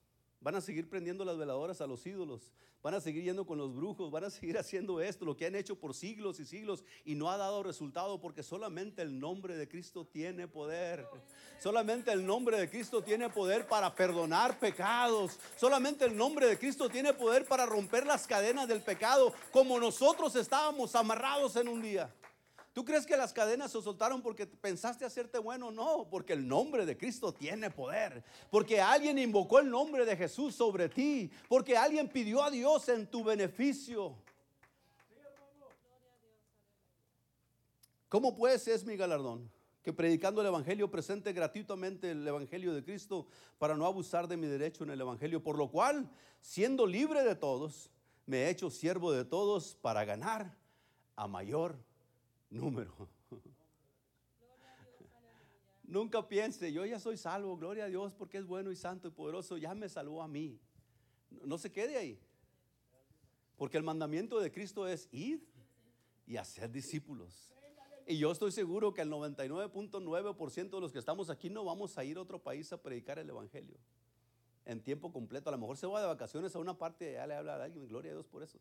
Van 0.43 0.55
a 0.55 0.61
seguir 0.61 0.89
prendiendo 0.89 1.23
las 1.23 1.37
veladoras 1.37 1.79
a 1.79 1.87
los 1.87 2.05
ídolos, 2.05 2.51
van 2.81 2.93
a 2.95 2.99
seguir 2.99 3.23
yendo 3.23 3.45
con 3.45 3.57
los 3.57 3.73
brujos, 3.73 4.11
van 4.11 4.25
a 4.25 4.29
seguir 4.29 4.57
haciendo 4.59 4.99
esto, 4.99 5.23
lo 5.23 5.37
que 5.37 5.45
han 5.45 5.55
hecho 5.55 5.79
por 5.79 5.93
siglos 5.93 6.41
y 6.41 6.45
siglos 6.45 6.83
y 7.05 7.15
no 7.15 7.31
ha 7.31 7.37
dado 7.37 7.63
resultado 7.63 8.19
porque 8.19 8.43
solamente 8.43 9.01
el 9.01 9.17
nombre 9.17 9.55
de 9.55 9.69
Cristo 9.69 10.05
tiene 10.05 10.49
poder. 10.49 11.07
Solamente 11.61 12.11
el 12.11 12.25
nombre 12.25 12.59
de 12.59 12.69
Cristo 12.69 13.01
tiene 13.01 13.29
poder 13.29 13.65
para 13.67 13.95
perdonar 13.95 14.59
pecados. 14.59 15.39
Solamente 15.55 16.03
el 16.03 16.17
nombre 16.17 16.45
de 16.45 16.59
Cristo 16.59 16.89
tiene 16.89 17.13
poder 17.13 17.45
para 17.45 17.65
romper 17.65 18.05
las 18.05 18.27
cadenas 18.27 18.67
del 18.67 18.81
pecado 18.81 19.33
como 19.53 19.79
nosotros 19.79 20.35
estábamos 20.35 20.93
amarrados 20.93 21.55
en 21.55 21.69
un 21.69 21.81
día. 21.81 22.13
¿Tú 22.73 22.83
crees 22.83 23.05
que 23.05 23.15
las 23.15 23.31
cadenas 23.31 23.71
se 23.71 23.79
soltaron 23.83 24.23
porque 24.23 24.47
pensaste 24.47 25.05
hacerte 25.05 25.37
bueno? 25.37 25.71
No, 25.71 26.07
porque 26.09 26.33
el 26.33 26.47
nombre 26.47 26.87
de 26.87 26.97
Cristo 26.97 27.31
tiene 27.31 27.69
poder. 27.69 28.23
Porque 28.49 28.81
alguien 28.81 29.19
invocó 29.19 29.59
el 29.59 29.69
nombre 29.69 30.05
de 30.05 30.17
Jesús 30.17 30.55
sobre 30.55 30.89
ti. 30.89 31.29
Porque 31.47 31.77
alguien 31.77 32.09
pidió 32.09 32.43
a 32.43 32.49
Dios 32.49 32.89
en 32.89 33.05
tu 33.05 33.23
beneficio. 33.23 34.17
¿Cómo 38.09 38.35
pues 38.35 38.67
es 38.67 38.83
mi 38.85 38.95
galardón? 38.95 39.51
Que 39.83 39.93
predicando 39.93 40.41
el 40.41 40.47
Evangelio 40.47 40.89
presente 40.89 41.31
gratuitamente 41.31 42.09
el 42.09 42.27
Evangelio 42.27 42.73
de 42.73 42.83
Cristo 42.83 43.27
para 43.59 43.75
no 43.75 43.85
abusar 43.85 44.27
de 44.27 44.37
mi 44.37 44.47
derecho 44.47 44.83
en 44.83 44.89
el 44.89 45.01
Evangelio. 45.01 45.43
Por 45.43 45.59
lo 45.59 45.69
cual, 45.69 46.09
siendo 46.41 46.87
libre 46.87 47.23
de 47.23 47.35
todos, 47.35 47.91
me 48.25 48.43
he 48.43 48.49
hecho 48.49 48.71
siervo 48.71 49.11
de 49.11 49.25
todos 49.25 49.75
para 49.75 50.05
ganar 50.05 50.55
a 51.15 51.27
mayor 51.27 51.77
número. 52.53 53.09
Nunca 55.83 56.27
piense, 56.27 56.71
yo 56.71 56.85
ya 56.85 56.99
soy 56.99 57.17
salvo, 57.17 57.57
gloria 57.57 57.85
a 57.85 57.87
Dios, 57.87 58.13
porque 58.13 58.37
es 58.37 58.45
bueno 58.45 58.71
y 58.71 58.75
santo 58.75 59.09
y 59.09 59.11
poderoso, 59.11 59.57
ya 59.57 59.75
me 59.75 59.89
salvó 59.89 60.23
a 60.23 60.27
mí. 60.27 60.59
No 61.45 61.57
se 61.57 61.71
quede 61.71 61.97
ahí. 61.97 62.19
Porque 63.57 63.77
el 63.77 63.83
mandamiento 63.83 64.39
de 64.39 64.51
Cristo 64.51 64.87
es 64.87 65.07
ir 65.11 65.45
y 66.25 66.37
hacer 66.37 66.71
discípulos. 66.71 67.53
Y 68.05 68.17
yo 68.17 68.31
estoy 68.31 68.51
seguro 68.51 68.93
que 68.93 69.01
el 69.01 69.09
99.9% 69.09 70.69
de 70.69 70.81
los 70.81 70.91
que 70.91 70.99
estamos 70.99 71.29
aquí 71.29 71.49
no 71.49 71.63
vamos 71.63 71.97
a 71.97 72.03
ir 72.03 72.17
a 72.17 72.21
otro 72.21 72.41
país 72.41 72.71
a 72.73 72.81
predicar 72.81 73.19
el 73.19 73.29
Evangelio 73.29 73.77
en 74.65 74.81
tiempo 74.81 75.11
completo. 75.11 75.49
A 75.49 75.53
lo 75.53 75.57
mejor 75.57 75.77
se 75.77 75.87
va 75.87 76.01
de 76.01 76.07
vacaciones 76.07 76.55
a 76.55 76.59
una 76.59 76.77
parte 76.77 77.11
y 77.11 77.13
ya 77.13 77.27
le 77.27 77.35
habla 77.35 77.55
a 77.55 77.63
alguien, 77.63 77.87
gloria 77.87 78.11
a 78.11 78.15
Dios 78.15 78.27
por 78.27 78.43
eso. 78.43 78.59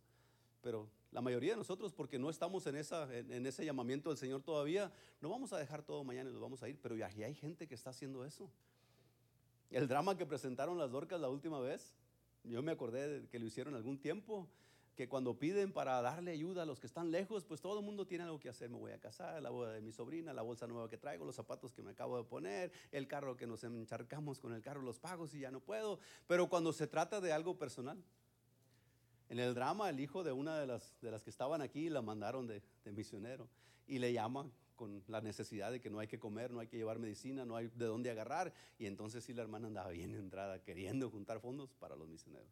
Pero 0.62 0.88
la 1.10 1.20
mayoría 1.20 1.52
de 1.52 1.58
nosotros, 1.58 1.92
porque 1.92 2.18
no 2.18 2.30
estamos 2.30 2.66
en, 2.66 2.76
esa, 2.76 3.12
en, 3.14 3.44
ese 3.46 3.64
llamamiento 3.64 4.08
del 4.08 4.18
Señor 4.18 4.42
todavía, 4.42 4.90
no 5.20 5.28
vamos 5.28 5.52
a 5.52 5.58
dejar 5.58 5.82
todo 5.82 6.04
mañana 6.04 6.30
y 6.30 6.32
nos 6.32 6.40
vamos 6.40 6.62
a 6.62 6.68
ir. 6.68 6.78
Pero 6.80 6.96
ya, 6.96 7.06
hay 7.06 7.34
gente 7.34 7.66
que 7.66 7.74
está 7.74 7.90
haciendo 7.90 8.24
eso. 8.24 8.48
El 9.70 9.88
drama 9.88 10.16
que 10.16 10.24
presentaron 10.24 10.78
las 10.78 10.90
Dorcas 10.90 11.20
la 11.20 11.28
última 11.28 11.60
vez, 11.60 11.94
yo 12.44 12.62
me 12.62 12.72
acordé 12.72 13.08
de 13.20 13.28
que 13.28 13.38
lo 13.38 13.46
hicieron 13.46 13.74
algún 13.74 13.98
tiempo, 13.98 14.48
que 14.94 15.08
cuando 15.08 15.38
piden 15.38 15.72
para 15.72 16.00
darle 16.02 16.32
ayuda 16.32 16.62
a 16.62 16.66
los 16.66 16.78
que 16.78 16.86
están 16.86 17.10
lejos, 17.10 17.44
pues 17.44 17.60
todo 17.60 17.78
el 17.78 17.84
mundo 17.84 18.06
tiene 18.06 18.24
algo 18.24 18.38
que 18.38 18.48
hacer. 18.48 18.70
Me 18.70 18.78
voy 18.78 18.92
a 18.92 19.00
casar, 19.00 19.42
la 19.42 19.50
boda 19.50 19.72
de 19.72 19.80
mi 19.80 19.90
sobrina, 19.90 20.32
la 20.32 20.42
bolsa 20.42 20.66
nueva 20.66 20.88
que 20.88 20.98
traigo, 20.98 21.24
los 21.24 21.34
zapatos 21.34 21.72
que 21.72 21.82
me 21.82 21.92
acabo 21.92 22.18
de 22.18 22.24
poner, 22.24 22.70
el 22.92 23.08
carro 23.08 23.36
que 23.36 23.46
nos 23.46 23.64
encharcamos 23.64 24.38
con 24.38 24.52
el 24.52 24.60
carro, 24.60 24.82
los 24.82 24.98
pagos 24.98 25.34
y 25.34 25.40
ya 25.40 25.50
no 25.50 25.60
puedo. 25.60 25.98
Pero 26.26 26.48
cuando 26.48 26.72
se 26.72 26.86
trata 26.86 27.20
de 27.20 27.32
algo 27.32 27.58
personal, 27.58 28.02
en 29.28 29.38
el 29.38 29.54
drama, 29.54 29.88
el 29.88 30.00
hijo 30.00 30.22
de 30.24 30.32
una 30.32 30.58
de 30.58 30.66
las, 30.66 30.94
de 31.00 31.10
las 31.10 31.22
que 31.22 31.30
estaban 31.30 31.62
aquí 31.62 31.88
la 31.88 32.02
mandaron 32.02 32.46
de, 32.46 32.62
misionero 32.92 33.48
y 33.86 33.98
le 33.98 34.12
llaman 34.12 34.52
con 34.76 35.02
la 35.08 35.20
necesidad 35.20 35.70
de 35.70 35.80
que 35.80 35.90
no 35.90 35.98
hay 35.98 36.08
que 36.08 36.18
comer, 36.18 36.50
no 36.50 36.60
hay 36.60 36.66
que 36.66 36.76
llevar 36.76 36.98
medicina, 36.98 37.44
no 37.44 37.56
hay 37.56 37.68
de 37.68 37.86
dónde 37.86 38.10
agarrar. 38.10 38.52
Y 38.78 38.86
entonces 38.86 39.24
sí 39.24 39.32
la 39.32 39.42
hermana 39.42 39.68
andaba 39.68 39.90
bien 39.90 40.14
entrada, 40.14 40.62
queriendo 40.62 41.10
juntar 41.10 41.40
fondos 41.40 41.72
para 41.74 41.96
los 41.96 42.08
misioneros. 42.08 42.50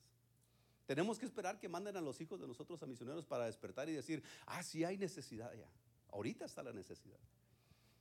Tenemos 0.86 1.18
que 1.18 1.26
esperar 1.26 1.58
que 1.58 1.68
manden 1.68 1.96
a 1.96 2.00
los 2.00 2.20
hijos 2.20 2.40
de 2.40 2.48
nosotros 2.48 2.82
a 2.82 2.86
misioneros 2.86 3.24
para 3.24 3.46
despertar 3.46 3.88
y 3.88 3.92
decir, 3.92 4.22
ah, 4.46 4.62
sí 4.62 4.84
hay 4.84 4.96
necesidad 4.96 5.52
ya. 5.54 5.68
Ahorita 6.10 6.44
está 6.44 6.62
la 6.62 6.72
necesidad. 6.72 7.18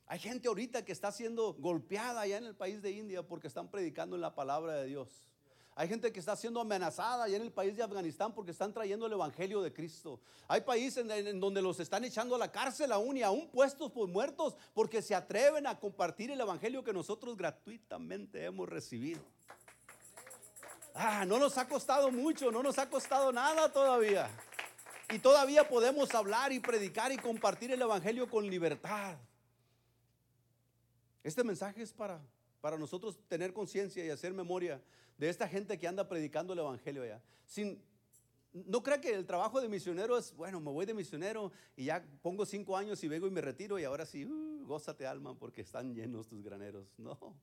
Hay 0.07 0.17
gente 0.17 0.47
ahorita 0.47 0.83
que 0.83 0.91
está 0.91 1.11
siendo 1.11 1.53
golpeada 1.53 2.21
allá 2.21 2.37
en 2.37 2.45
el 2.45 2.55
país 2.55 2.81
de 2.81 2.91
India 2.91 3.21
porque 3.21 3.47
están 3.47 3.69
predicando 3.69 4.15
en 4.15 4.23
la 4.23 4.33
palabra 4.33 4.73
de 4.73 4.87
Dios. 4.87 5.28
Hay 5.79 5.87
gente 5.87 6.11
que 6.11 6.19
está 6.19 6.35
siendo 6.35 6.59
amenazada 6.59 7.23
allá 7.23 7.37
en 7.37 7.43
el 7.43 7.53
país 7.53 7.73
de 7.73 7.81
Afganistán 7.81 8.33
porque 8.33 8.51
están 8.51 8.73
trayendo 8.73 9.05
el 9.05 9.13
Evangelio 9.13 9.61
de 9.61 9.71
Cristo. 9.71 10.19
Hay 10.49 10.59
países 10.59 11.09
en, 11.09 11.39
donde 11.39 11.61
los 11.61 11.79
están 11.79 12.03
echando 12.03 12.35
a 12.35 12.37
la 12.37 12.51
cárcel 12.51 12.91
aún 12.91 13.15
y 13.15 13.23
aún 13.23 13.47
puestos 13.47 13.89
por 13.89 14.09
muertos 14.09 14.57
porque 14.73 15.01
se 15.01 15.15
atreven 15.15 15.65
a 15.65 15.79
compartir 15.79 16.31
el 16.31 16.41
Evangelio 16.41 16.83
que 16.83 16.91
nosotros 16.91 17.37
gratuitamente 17.37 18.43
hemos 18.43 18.67
recibido. 18.67 19.21
Ah, 20.93 21.23
no 21.25 21.39
nos 21.39 21.57
ha 21.57 21.65
costado 21.65 22.11
mucho, 22.11 22.51
no 22.51 22.61
nos 22.61 22.77
ha 22.77 22.89
costado 22.89 23.31
nada 23.31 23.71
todavía. 23.71 24.29
Y 25.13 25.19
todavía 25.19 25.65
podemos 25.65 26.13
hablar 26.13 26.51
y 26.51 26.59
predicar 26.59 27.13
y 27.13 27.17
compartir 27.17 27.71
el 27.71 27.81
Evangelio 27.81 28.29
con 28.29 28.45
libertad. 28.49 29.15
Este 31.23 31.41
mensaje 31.41 31.81
es 31.83 31.93
para, 31.93 32.19
para 32.61 32.77
nosotros 32.77 33.19
tener 33.27 33.53
conciencia 33.53 34.05
y 34.05 34.09
hacer 34.09 34.33
memoria 34.33 34.81
de 35.17 35.29
esta 35.29 35.47
gente 35.47 35.77
que 35.77 35.87
anda 35.87 36.07
predicando 36.07 36.53
el 36.53 36.59
Evangelio 36.59 37.03
allá. 37.03 37.21
Sin, 37.45 37.81
no 38.53 38.81
crea 38.83 39.01
que 39.01 39.13
el 39.13 39.25
trabajo 39.25 39.61
de 39.61 39.69
misionero 39.69 40.17
es, 40.17 40.35
bueno, 40.35 40.59
me 40.59 40.71
voy 40.71 40.85
de 40.85 40.93
misionero 40.93 41.51
y 41.75 41.85
ya 41.85 42.05
pongo 42.21 42.45
cinco 42.45 42.77
años 42.77 43.03
y 43.03 43.07
vengo 43.07 43.27
y 43.27 43.31
me 43.31 43.41
retiro 43.41 43.77
y 43.79 43.83
ahora 43.83 44.05
sí, 44.05 44.25
uh, 44.25 44.65
gózate 44.65 45.05
alma 45.05 45.37
porque 45.37 45.61
están 45.61 45.93
llenos 45.93 46.27
tus 46.27 46.43
graneros. 46.43 46.87
No, 46.97 47.35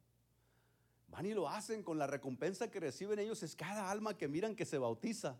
Van 1.09 1.24
y 1.24 1.35
lo 1.35 1.48
hacen 1.48 1.83
con 1.83 1.98
la 1.98 2.07
recompensa 2.07 2.70
que 2.70 2.81
reciben 2.81 3.18
ellos 3.18 3.42
es 3.42 3.55
cada 3.55 3.90
alma 3.90 4.16
que 4.16 4.29
miran 4.29 4.57
que 4.57 4.64
se 4.64 4.79
bautiza. 4.79 5.38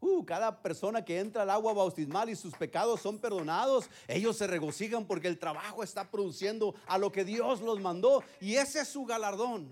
Uh, 0.00 0.24
cada 0.24 0.62
persona 0.62 1.04
que 1.04 1.18
entra 1.18 1.42
al 1.42 1.50
agua 1.50 1.74
bautismal 1.74 2.30
y 2.30 2.36
sus 2.36 2.54
pecados 2.54 3.00
son 3.00 3.18
perdonados, 3.18 3.90
ellos 4.08 4.36
se 4.36 4.46
regocijan 4.46 5.06
porque 5.06 5.28
el 5.28 5.38
trabajo 5.38 5.82
está 5.82 6.10
produciendo 6.10 6.74
a 6.86 6.96
lo 6.96 7.12
que 7.12 7.24
Dios 7.24 7.60
los 7.60 7.80
mandó 7.80 8.24
y 8.40 8.54
ese 8.54 8.80
es 8.80 8.88
su 8.88 9.04
galardón. 9.04 9.68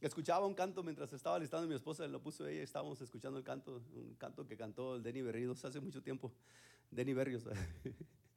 Escuchaba 0.00 0.46
un 0.46 0.54
canto 0.54 0.82
mientras 0.82 1.12
estaba 1.12 1.38
listando 1.38 1.68
mi 1.68 1.74
esposa, 1.74 2.06
lo 2.08 2.20
puso 2.20 2.46
ella, 2.48 2.62
estábamos 2.62 3.00
escuchando 3.00 3.38
el 3.38 3.44
canto, 3.44 3.82
un 3.94 4.14
canto 4.18 4.46
que 4.46 4.56
cantó 4.56 4.96
el 4.96 5.02
Denny 5.02 5.22
Berridos 5.22 5.64
hace 5.64 5.80
mucho 5.80 6.02
tiempo, 6.02 6.32
Denny 6.90 7.12
Berrios. 7.12 7.44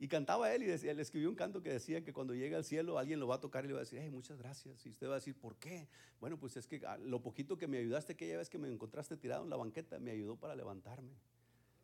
Y 0.00 0.06
cantaba 0.06 0.54
él 0.54 0.62
y 0.62 0.66
decía, 0.66 0.94
le 0.94 1.02
escribió 1.02 1.28
un 1.28 1.34
canto 1.34 1.60
que 1.60 1.70
decía 1.70 2.04
que 2.04 2.12
cuando 2.12 2.32
llegue 2.32 2.54
al 2.54 2.64
cielo 2.64 2.98
alguien 2.98 3.18
lo 3.18 3.26
va 3.26 3.34
a 3.34 3.40
tocar 3.40 3.64
y 3.64 3.68
le 3.68 3.74
va 3.74 3.80
a 3.80 3.82
decir, 3.82 3.98
hey, 4.00 4.10
muchas 4.10 4.38
gracias. 4.38 4.86
Y 4.86 4.90
usted 4.90 5.08
va 5.08 5.12
a 5.12 5.16
decir, 5.16 5.34
¿por 5.34 5.56
qué? 5.56 5.88
Bueno, 6.20 6.38
pues 6.38 6.56
es 6.56 6.68
que 6.68 6.80
ah, 6.86 6.96
lo 6.98 7.20
poquito 7.20 7.58
que 7.58 7.66
me 7.66 7.78
ayudaste 7.78 8.12
aquella 8.12 8.38
vez 8.38 8.48
que 8.48 8.58
me 8.58 8.68
encontraste 8.68 9.16
tirado 9.16 9.42
en 9.42 9.50
la 9.50 9.56
banqueta 9.56 9.98
me 9.98 10.12
ayudó 10.12 10.36
para 10.36 10.54
levantarme. 10.54 11.10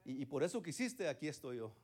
Y, 0.05 0.23
y 0.23 0.27
por 0.27 0.45
eso 0.45 0.63
que 0.63 0.71
hiciste, 0.71 1.09
aquí 1.09 1.27
estoy 1.27 1.57
yo. 1.57 1.75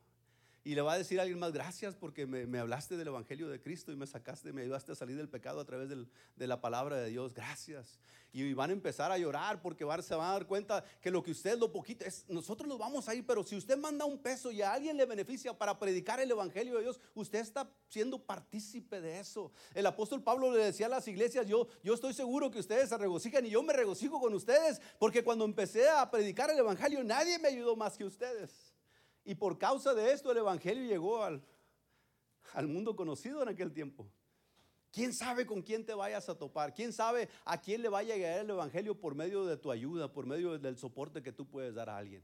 Y 0.63 0.75
le 0.75 0.81
va 0.81 0.93
a 0.93 0.97
decir 0.97 1.19
a 1.19 1.23
alguien 1.23 1.39
más, 1.39 1.51
gracias 1.51 1.95
porque 1.95 2.27
me, 2.27 2.59
hablaste 2.59 2.95
del 2.95 3.07
Evangelio 3.07 3.49
de 3.49 3.59
Cristo 3.59 3.91
y 3.91 3.95
me 3.95 4.05
sacaste, 4.05 4.53
me 4.53 4.61
ayudaste 4.61 4.91
a 4.91 4.95
salir 4.95 5.17
del 5.17 5.27
pecado 5.27 5.59
a 5.59 5.65
través 5.65 5.89
de 5.89 6.47
la 6.47 6.61
palabra 6.61 6.97
de 6.97 7.09
Dios. 7.09 7.33
Gracias. 7.33 7.99
Y 8.33 8.53
van 8.53 8.69
a 8.69 8.73
empezar 8.73 9.11
a 9.11 9.17
llorar 9.17 9.61
porque 9.61 9.85
se 10.03 10.15
van 10.15 10.29
a 10.29 10.33
dar 10.33 10.47
cuenta 10.47 10.83
que 11.01 11.11
lo 11.11 11.21
que 11.21 11.31
usted 11.31 11.57
lo 11.57 11.71
poquito 11.71 12.05
es, 12.05 12.25
nosotros 12.29 12.67
nos 12.67 12.77
vamos 12.77 13.09
a 13.09 13.15
ir, 13.15 13.25
pero 13.25 13.43
si 13.43 13.57
usted 13.57 13.77
manda 13.77 14.05
un 14.05 14.19
peso 14.19 14.51
y 14.51 14.61
a 14.61 14.71
alguien 14.71 14.95
le 14.95 15.05
beneficia 15.05 15.57
para 15.57 15.77
predicar 15.77 16.19
el 16.21 16.31
Evangelio 16.31 16.75
de 16.75 16.83
Dios, 16.83 16.99
usted 17.13 17.39
está 17.39 17.69
siendo 17.89 18.23
partícipe 18.23 19.01
de 19.01 19.19
eso. 19.19 19.51
El 19.73 19.85
apóstol 19.85 20.23
Pablo 20.23 20.51
le 20.51 20.63
decía 20.63 20.85
a 20.85 20.89
las 20.89 21.07
iglesias, 21.07 21.45
yo, 21.47 21.67
yo 21.83 21.93
estoy 21.93 22.13
seguro 22.13 22.51
que 22.51 22.59
ustedes 22.59 22.87
se 22.89 22.97
regocijan 22.97 23.45
y 23.45 23.49
yo 23.49 23.63
me 23.63 23.73
regocijo 23.73 24.21
con 24.21 24.33
ustedes, 24.33 24.79
porque 24.97 25.23
cuando 25.23 25.43
empecé 25.43 25.89
a 25.89 26.09
predicar 26.09 26.49
el 26.51 26.59
Evangelio 26.59 27.03
nadie 27.03 27.37
me 27.39 27.49
ayudó 27.49 27.75
más 27.75 27.97
que 27.97 28.05
ustedes. 28.05 28.70
Y 29.31 29.35
por 29.35 29.57
causa 29.57 29.93
de 29.93 30.11
esto 30.11 30.29
el 30.29 30.39
Evangelio 30.39 30.83
llegó 30.83 31.23
al, 31.23 31.41
al 32.51 32.67
mundo 32.67 32.97
conocido 32.97 33.41
en 33.41 33.47
aquel 33.47 33.71
tiempo. 33.71 34.11
¿Quién 34.91 35.13
sabe 35.13 35.45
con 35.45 35.61
quién 35.61 35.85
te 35.85 35.93
vayas 35.93 36.27
a 36.27 36.37
topar? 36.37 36.73
¿Quién 36.73 36.91
sabe 36.91 37.29
a 37.45 37.61
quién 37.61 37.81
le 37.81 37.87
vaya 37.87 38.13
a 38.13 38.17
llegar 38.17 38.39
el 38.39 38.49
Evangelio 38.49 38.99
por 38.99 39.15
medio 39.15 39.45
de 39.45 39.55
tu 39.55 39.71
ayuda, 39.71 40.11
por 40.11 40.25
medio 40.25 40.59
del 40.59 40.77
soporte 40.77 41.23
que 41.23 41.31
tú 41.31 41.47
puedes 41.47 41.73
dar 41.73 41.89
a 41.89 41.95
alguien? 41.95 42.21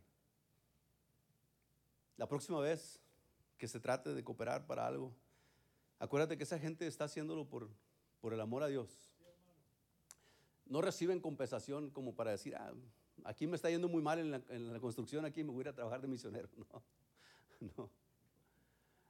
La 2.17 2.27
próxima 2.27 2.59
vez 2.59 2.99
que 3.57 3.69
se 3.69 3.79
trate 3.79 4.13
de 4.13 4.21
cooperar 4.21 4.67
para 4.67 4.85
algo, 4.85 5.15
acuérdate 5.99 6.37
que 6.37 6.43
esa 6.43 6.59
gente 6.59 6.87
está 6.87 7.05
haciéndolo 7.05 7.47
por, 7.47 7.69
por 8.19 8.33
el 8.33 8.41
amor 8.41 8.63
a 8.63 8.67
Dios. 8.67 9.15
No 10.65 10.81
reciben 10.81 11.21
compensación 11.21 11.89
como 11.89 12.13
para 12.15 12.31
decir, 12.31 12.53
ah, 12.57 12.73
aquí 13.23 13.47
me 13.47 13.55
está 13.55 13.69
yendo 13.69 13.87
muy 13.87 14.01
mal 14.01 14.19
en 14.19 14.73
la, 14.73 14.79
construcción, 14.79 15.25
aquí 15.25 15.43
me 15.43 15.51
voy 15.51 15.59
a 15.59 15.61
ir 15.61 15.69
a 15.69 15.73
trabajar 15.73 16.01
de 16.01 16.07
misionero. 16.07 16.49
No, 17.59 17.71
no. 17.75 17.89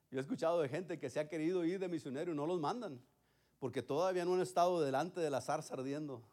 Yo 0.10 0.20
he 0.20 0.22
escuchado 0.22 0.62
de 0.62 0.70
gente 0.70 0.98
que 1.00 1.10
se 1.10 1.20
ha 1.20 1.28
querido 1.28 1.66
ir 1.66 1.80
de 1.80 1.90
misionero 1.90 2.32
y 2.32 2.36
no 2.36 2.46
los 2.46 2.62
mandan, 2.62 3.02
porque 3.60 3.84
todavía 3.84 4.24
no 4.24 4.36
han 4.36 4.42
estado 4.42 4.82
delante 4.82 5.20
de 5.20 5.30
la 5.30 5.42
zarza 5.42 5.74
ardiendo. 5.74 6.24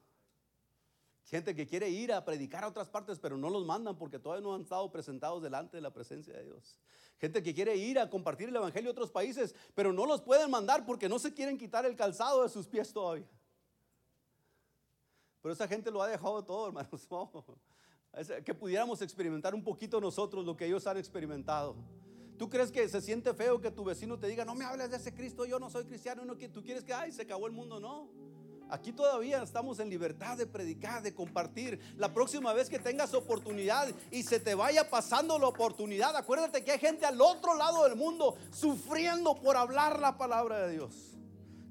Gente 1.24 1.54
que 1.54 1.66
quiere 1.66 1.88
ir 1.88 2.12
a 2.12 2.24
predicar 2.24 2.62
a 2.62 2.68
otras 2.68 2.88
partes, 2.88 3.18
pero 3.18 3.37
no 3.37 3.50
los 3.50 3.64
mandan 3.64 3.96
porque 3.96 4.18
todavía 4.18 4.44
no 4.44 4.54
han 4.54 4.62
estado 4.62 4.92
presentados 4.92 5.42
delante 5.42 5.76
de 5.76 5.80
la 5.80 5.92
presencia 5.92 6.34
de 6.34 6.44
Dios. 6.44 6.78
Gente 7.18 7.42
que 7.42 7.54
quiere 7.54 7.74
ir 7.76 7.98
a 7.98 8.10
compartir 8.10 8.48
el 8.48 8.56
Evangelio 8.56 8.90
a 8.90 8.92
otros 8.92 9.10
países, 9.10 9.54
pero 9.74 9.92
no 9.92 10.06
los 10.06 10.20
pueden 10.20 10.50
mandar 10.50 10.84
porque 10.84 11.08
no 11.08 11.18
se 11.18 11.32
quieren 11.32 11.56
quitar 11.56 11.87
el 11.87 11.96
calzado 11.96 12.42
de 12.42 12.48
sus 12.48 12.66
pies 12.66 12.92
todavía. 12.92 13.26
Pero 15.44 15.52
esa 15.52 15.68
gente 15.68 15.90
lo 15.90 16.00
ha 16.00 16.09
dejado 16.09 16.42
todo, 16.42 16.66
hermanos. 16.68 17.07
Que 18.46 18.54
pudiéramos 18.54 19.02
experimentar 19.02 19.54
un 19.54 19.62
poquito 19.62 20.00
nosotros 20.00 20.42
lo 20.42 20.57
que 20.57 20.64
ellos 20.64 20.87
han 20.87 20.96
experimentado. 20.96 21.76
¿Tú 22.38 22.48
crees 22.48 22.72
que 22.72 22.88
se 22.88 23.02
siente 23.02 23.35
feo 23.35 23.61
que 23.61 23.70
tu 23.70 23.85
vecino 23.85 24.18
te 24.18 24.26
diga, 24.26 24.46
no 24.46 24.54
me 24.54 24.64
hables 24.64 24.90
de 24.90 24.96
ese 24.96 25.12
Cristo, 25.12 25.44
yo 25.44 25.61
no 25.61 25.68
soy 25.68 25.85
cristiano, 25.85 26.24
no, 26.24 26.35
tú 26.35 26.62
quieres 26.62 26.83
que, 26.83 26.94
ay, 26.94 27.12
se 27.12 27.22
acabó 27.22 27.46
el 27.46 27.52
mundo? 27.52 27.78
No. 27.78 28.09
Aquí 28.70 28.90
todavía 28.90 29.42
estamos 29.42 29.78
en 29.80 29.90
libertad 29.90 30.38
de 30.38 30.46
predicar, 30.46 31.02
de 31.02 31.14
compartir. 31.14 31.78
La 31.98 32.14
próxima 32.14 32.54
vez 32.54 32.70
que 32.70 32.78
tengas 32.78 33.12
oportunidad 33.12 33.94
y 34.11 34.22
se 34.22 34.40
te 34.40 34.54
vaya 34.54 34.88
pasando 34.88 35.38
la 35.38 35.48
oportunidad, 35.48 36.16
acuérdate 36.16 36.64
que 36.64 36.72
hay 36.72 36.78
gente 36.78 37.04
al 37.04 37.20
otro 37.20 37.54
lado 37.54 37.85
del 37.85 37.96
mundo 37.96 38.35
sufriendo 38.50 39.35
por 39.35 39.59
hablar 39.59 40.00
la 40.00 40.16
palabra 40.16 40.66
de 40.66 40.72
Dios 40.72 41.13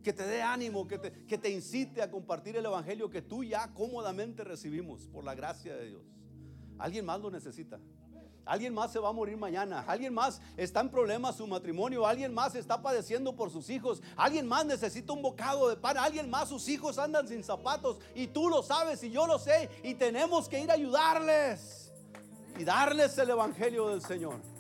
que 0.04 0.14
te 0.14 0.26
dé 0.28 0.42
ánimo, 0.42 0.88
que 0.88 1.00
te, 1.00 1.12
que 1.26 1.38
te 1.38 1.50
incite 1.50 2.02
a 2.02 2.12
compartir 2.12 2.56
el 2.58 2.66
Evangelio 2.66 3.10
que 3.10 3.22
tú 3.22 3.44
ya 3.44 3.74
cómodamente 3.74 4.44
recibimos 4.44 5.08
por 5.08 5.24
la 5.24 5.34
gracia 5.34 5.76
de 5.76 5.88
Dios. 5.88 6.04
Alguien 6.78 7.06
más 7.06 7.20
lo 7.22 7.32
necesita. 7.32 7.80
Alguien 8.46 8.74
más 8.74 8.92
se 8.92 9.00
va 9.00 9.10
a 9.10 9.14
morir 9.14 9.38
mañana. 9.38 9.86
Alguien 9.88 10.14
más 10.14 10.42
está 10.58 10.82
en 10.82 10.90
problemas 10.90 11.38
su 11.38 11.48
matrimonio. 11.48 12.06
Alguien 12.06 12.34
más 12.34 12.56
está 12.56 12.82
padeciendo 12.82 13.36
por 13.36 13.50
sus 13.50 13.70
hijos. 13.70 14.02
Alguien 14.18 14.48
más 14.48 14.66
necesita 14.66 15.14
un 15.14 15.22
bocado 15.22 15.70
de 15.70 15.78
pan. 15.78 15.98
Alguien 15.98 16.30
más 16.30 16.50
sus 16.50 16.68
hijos 16.68 16.98
andan 16.98 17.28
sin 17.28 17.44
zapatos. 17.44 18.00
Y 18.14 18.28
tú 18.28 18.50
lo 18.50 18.62
sabes 18.62 19.02
y 19.04 19.12
yo 19.12 19.26
lo 19.28 19.40
sé. 19.40 19.70
Y 19.84 19.94
tenemos 19.94 20.50
que 20.50 20.60
ir 20.60 20.70
a 20.70 20.74
ayudarles. 20.74 21.94
Y 22.60 22.66
darles 22.66 23.18
el 23.18 23.30
Evangelio 23.30 23.88
del 23.88 24.02
Señor. 24.02 24.53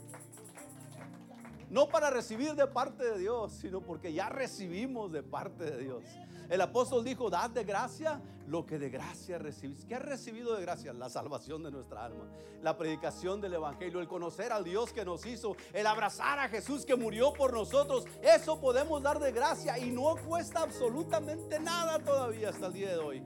No 1.73 1.89
para 1.89 2.11
recibir 2.11 2.53
de 2.53 2.67
parte 2.67 3.03
de 3.03 3.17
Dios, 3.17 3.51
sino 3.53 3.81
porque 3.81 4.13
ya 4.13 4.29
recibimos 4.29 5.11
de 5.11 5.23
parte 5.23 5.63
de 5.63 5.79
Dios. 5.79 6.03
El 6.47 6.61
apóstol 6.61 7.03
dijo, 7.03 7.31
dad 7.31 7.49
de 7.49 7.63
gracia 7.63 8.21
lo 8.45 8.63
que 8.63 8.77
de 8.77 8.91
gracia 8.91 9.39
recibís. 9.39 9.83
¿Qué 9.83 9.95
has 9.95 10.03
recibido 10.03 10.55
de 10.55 10.61
gracia? 10.61 10.93
La 10.93 11.09
salvación 11.09 11.63
de 11.63 11.71
nuestra 11.71 12.05
alma, 12.05 12.25
la 12.61 12.77
predicación 12.77 13.41
del 13.41 13.55
Evangelio, 13.55 13.99
el 14.01 14.07
conocer 14.07 14.51
al 14.51 14.63
Dios 14.63 14.93
que 14.93 15.03
nos 15.03 15.25
hizo, 15.25 15.55
el 15.73 15.87
abrazar 15.87 16.37
a 16.37 16.47
Jesús 16.47 16.85
que 16.85 16.95
murió 16.95 17.33
por 17.33 17.51
nosotros. 17.51 18.05
Eso 18.21 18.61
podemos 18.61 19.01
dar 19.01 19.17
de 19.19 19.31
gracia 19.31 19.79
y 19.79 19.89
no 19.89 20.15
cuesta 20.27 20.61
absolutamente 20.61 21.59
nada 21.59 21.97
todavía 21.97 22.49
hasta 22.49 22.67
el 22.67 22.73
día 22.73 22.89
de 22.89 22.97
hoy 22.97 23.23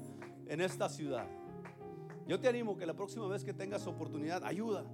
en 0.47 0.61
esta 0.61 0.87
ciudad. 0.87 1.27
Yo 2.25 2.39
te 2.39 2.47
animo 2.47 2.77
que 2.77 2.85
la 2.85 2.93
próxima 2.93 3.27
vez 3.27 3.43
que 3.43 3.53
tengas 3.53 3.85
oportunidad, 3.87 4.41
ayuda, 4.45 4.85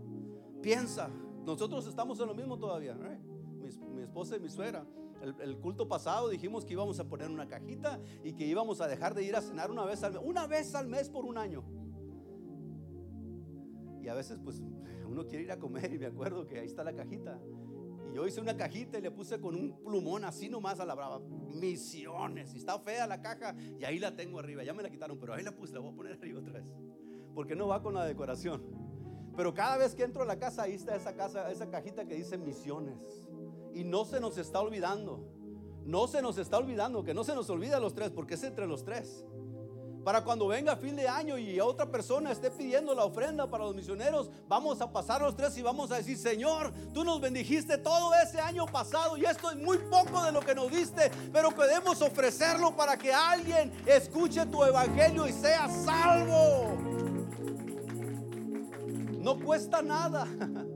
piensa. 0.63 1.08
Nosotros 1.46 1.86
estamos 1.86 2.20
en 2.20 2.26
lo 2.26 2.34
mismo 2.34 2.58
todavía. 2.58 2.94
¿eh? 2.94 3.33
Esposa 4.13 4.38
y 4.38 4.39
mi 4.39 4.49
suegra. 4.49 4.86
El, 5.41 5.58
culto 5.58 5.88
pasado 5.88 6.30
dijimos 6.30 6.65
que 6.65 6.73
íbamos 6.73 6.99
a 6.99 7.06
poner 7.06 7.32
una 7.32 7.47
cajita 7.47 7.99
y 8.23 8.34
que 8.34 8.45
íbamos 8.45 8.80
a 8.80 8.88
dejar 8.88 9.15
de 9.15 9.23
ir 9.23 9.36
a 9.36 9.41
cenar 9.41 9.71
una 9.71 9.86
vez 9.86 10.04
al 10.04 10.13
mes, 10.13 10.21
una 10.23 10.45
vez 10.45 10.76
al 10.76 10.88
mes 10.88 11.10
por 11.10 11.26
un 11.26 11.39
año. 11.39 11.63
Y 14.04 14.08
a 14.10 14.13
veces 14.13 14.38
pues 14.43 14.62
uno 15.08 15.26
quiere 15.28 15.45
ir 15.45 15.52
a 15.52 15.58
comer 15.58 15.91
y 15.91 15.97
me 15.97 16.06
acuerdo 16.06 16.45
que 16.45 16.60
ahí 16.60 16.67
está 16.67 16.84
la 16.84 16.93
cajita. 16.93 17.39
Y 18.12 18.15
yo 18.15 18.28
hice 18.28 18.39
una 18.39 18.56
cajita 18.56 18.99
y 18.99 19.02
le 19.02 19.10
puse 19.10 19.39
con 19.39 19.56
un 19.56 19.84
plumón 19.84 20.26
así 20.26 20.47
nomás 20.47 20.80
a 20.80 20.86
la 20.86 20.93
brava. 20.93 21.19
Misiones. 21.19 22.54
Y 22.54 22.58
está 22.58 22.78
fea 22.78 23.08
la 23.08 23.19
caja 23.19 23.56
y 23.80 23.84
ahí 23.86 23.97
la 23.97 24.15
tengo 24.15 24.38
arriba. 24.38 24.63
Ya 24.63 24.76
me 24.76 24.84
la 24.84 24.91
quitaron, 24.91 25.17
pero 25.17 25.34
ahí 25.34 25.43
la 25.43 25.56
puse, 25.56 25.73
la 25.73 25.80
voy 25.80 25.93
a 25.93 25.95
poner 25.95 26.13
arriba 26.13 26.39
otra 26.39 26.54
vez. 26.54 26.65
Porque 27.34 27.56
no 27.56 27.67
va 27.67 27.82
con 27.82 27.95
la 27.95 28.06
decoración. 28.06 28.62
Pero 29.36 29.54
cada 29.56 29.78
vez 29.78 29.95
que 29.95 30.04
entro 30.04 30.21
a 30.21 30.26
la 30.26 30.38
casa, 30.38 30.63
ahí 30.63 30.73
está 30.73 30.95
esa, 30.95 31.15
casa, 31.15 31.49
esa 31.49 31.71
cajita 31.71 32.06
que 32.06 32.13
dice 32.13 32.38
misiones. 32.38 33.23
Y 33.73 33.83
no 33.83 34.05
se 34.05 34.19
nos 34.19 34.38
está 34.38 34.59
olvidando. 34.59 35.19
No 35.86 36.07
se 36.07 36.21
nos 36.21 36.38
está 36.38 36.57
olvidando, 36.57 37.03
que 37.03 37.13
no 37.13 37.23
se 37.23 37.36
nos 37.36 37.49
olvida 37.49 37.79
los 37.79 37.93
tres, 37.93 38.09
porque 38.12 38.36
es 38.36 38.43
entre 38.43 38.67
los 38.67 38.83
tres. 38.83 39.25
Para 40.03 40.21
cuando 40.23 40.47
venga 40.47 40.75
fin 40.75 40.97
de 40.97 41.07
año 41.07 41.38
y 41.38 41.62
otra 41.62 41.89
persona 41.89 42.31
esté 42.31 42.51
pidiendo 42.51 42.93
la 42.93 43.05
ofrenda 43.05 43.49
para 43.49 43.63
los 43.63 43.73
misioneros, 43.73 44.29
vamos 44.49 44.81
a 44.81 44.91
pasar 44.91 45.21
los 45.21 45.36
tres 45.36 45.57
y 45.57 45.62
vamos 45.62 45.91
a 45.91 45.95
decir, 45.95 46.17
Señor, 46.17 46.73
tú 46.93 47.05
nos 47.05 47.21
bendijiste 47.21 47.77
todo 47.77 48.13
ese 48.15 48.41
año 48.41 48.65
pasado 48.65 49.15
y 49.15 49.23
esto 49.23 49.49
es 49.49 49.57
muy 49.57 49.77
poco 49.77 50.21
de 50.23 50.33
lo 50.33 50.41
que 50.41 50.53
nos 50.53 50.69
diste, 50.69 51.09
pero 51.31 51.51
podemos 51.51 52.01
ofrecerlo 52.01 52.75
para 52.75 52.97
que 52.97 53.13
alguien 53.13 53.71
escuche 53.86 54.45
tu 54.45 54.63
evangelio 54.65 55.25
y 55.25 55.31
sea 55.31 55.69
salvo. 55.69 56.77
No 59.19 59.39
cuesta 59.39 59.81
nada. 59.81 60.27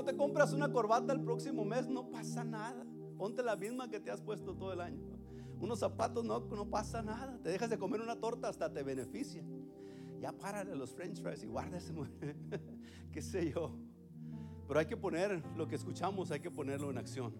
No 0.00 0.06
te 0.06 0.16
compras 0.16 0.54
una 0.54 0.72
corbata 0.72 1.12
el 1.12 1.20
próximo 1.20 1.62
mes, 1.62 1.86
no 1.86 2.10
pasa 2.10 2.42
nada. 2.42 2.86
Ponte 3.18 3.42
la 3.42 3.54
misma 3.54 3.90
que 3.90 4.00
te 4.00 4.10
has 4.10 4.22
puesto 4.22 4.56
todo 4.56 4.72
el 4.72 4.80
año. 4.80 4.98
Unos 5.60 5.80
zapatos 5.80 6.24
no, 6.24 6.40
no 6.40 6.70
pasa 6.70 7.02
nada. 7.02 7.38
Te 7.42 7.50
dejas 7.50 7.68
de 7.68 7.78
comer 7.78 8.00
una 8.00 8.16
torta, 8.16 8.48
hasta 8.48 8.72
te 8.72 8.82
beneficia. 8.82 9.44
Ya 10.18 10.32
párale 10.32 10.74
los 10.74 10.94
french 10.94 11.20
fries 11.20 11.42
y 11.42 11.46
guárdese, 11.48 11.92
qué 13.12 13.20
sé 13.20 13.52
yo. 13.52 13.76
Pero 14.66 14.80
hay 14.80 14.86
que 14.86 14.96
poner 14.96 15.44
lo 15.54 15.68
que 15.68 15.74
escuchamos, 15.74 16.30
hay 16.30 16.40
que 16.40 16.50
ponerlo 16.50 16.90
en 16.90 16.96
acción. 16.96 17.34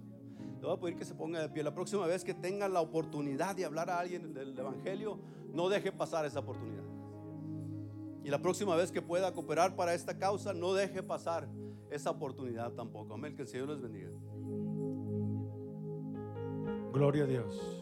Le 0.61 0.67
voy 0.67 0.77
a 0.77 0.81
pedir 0.81 0.97
que 0.97 1.07
se 1.07 1.15
ponga 1.15 1.41
de 1.41 1.49
pie. 1.49 1.63
La 1.63 1.73
próxima 1.73 2.07
vez 2.07 2.25
que 2.25 2.35
tenga 2.35 2.69
la 2.69 2.83
oportunidad 2.83 3.57
de 3.57 3.65
hablar 3.65 3.89
a 3.89 4.01
alguien 4.01 4.35
del 4.35 4.59
Evangelio, 4.59 5.19
no 5.55 5.71
deje 5.71 5.93
pasar 5.93 6.27
esa 6.27 6.41
oportunidad. 6.41 6.85
Y 8.23 8.29
la 8.29 8.43
próxima 8.43 8.77
vez 8.77 8.93
que 8.93 9.01
pueda 9.01 9.33
cooperar 9.33 9.77
para 9.77 9.95
esta 9.95 10.19
causa, 10.19 10.53
no 10.53 10.75
deje 10.75 11.03
pasar 11.03 11.49
esa 11.91 12.11
oportunidad 12.11 12.73
tampoco. 12.73 13.15
Amén. 13.15 13.35
Que 13.35 13.43
el 13.43 13.49
Señor 13.49 13.69
les 13.69 13.81
bendiga. 13.81 14.11
Gloria 16.93 17.25
a 17.25 17.27
Dios. 17.27 17.80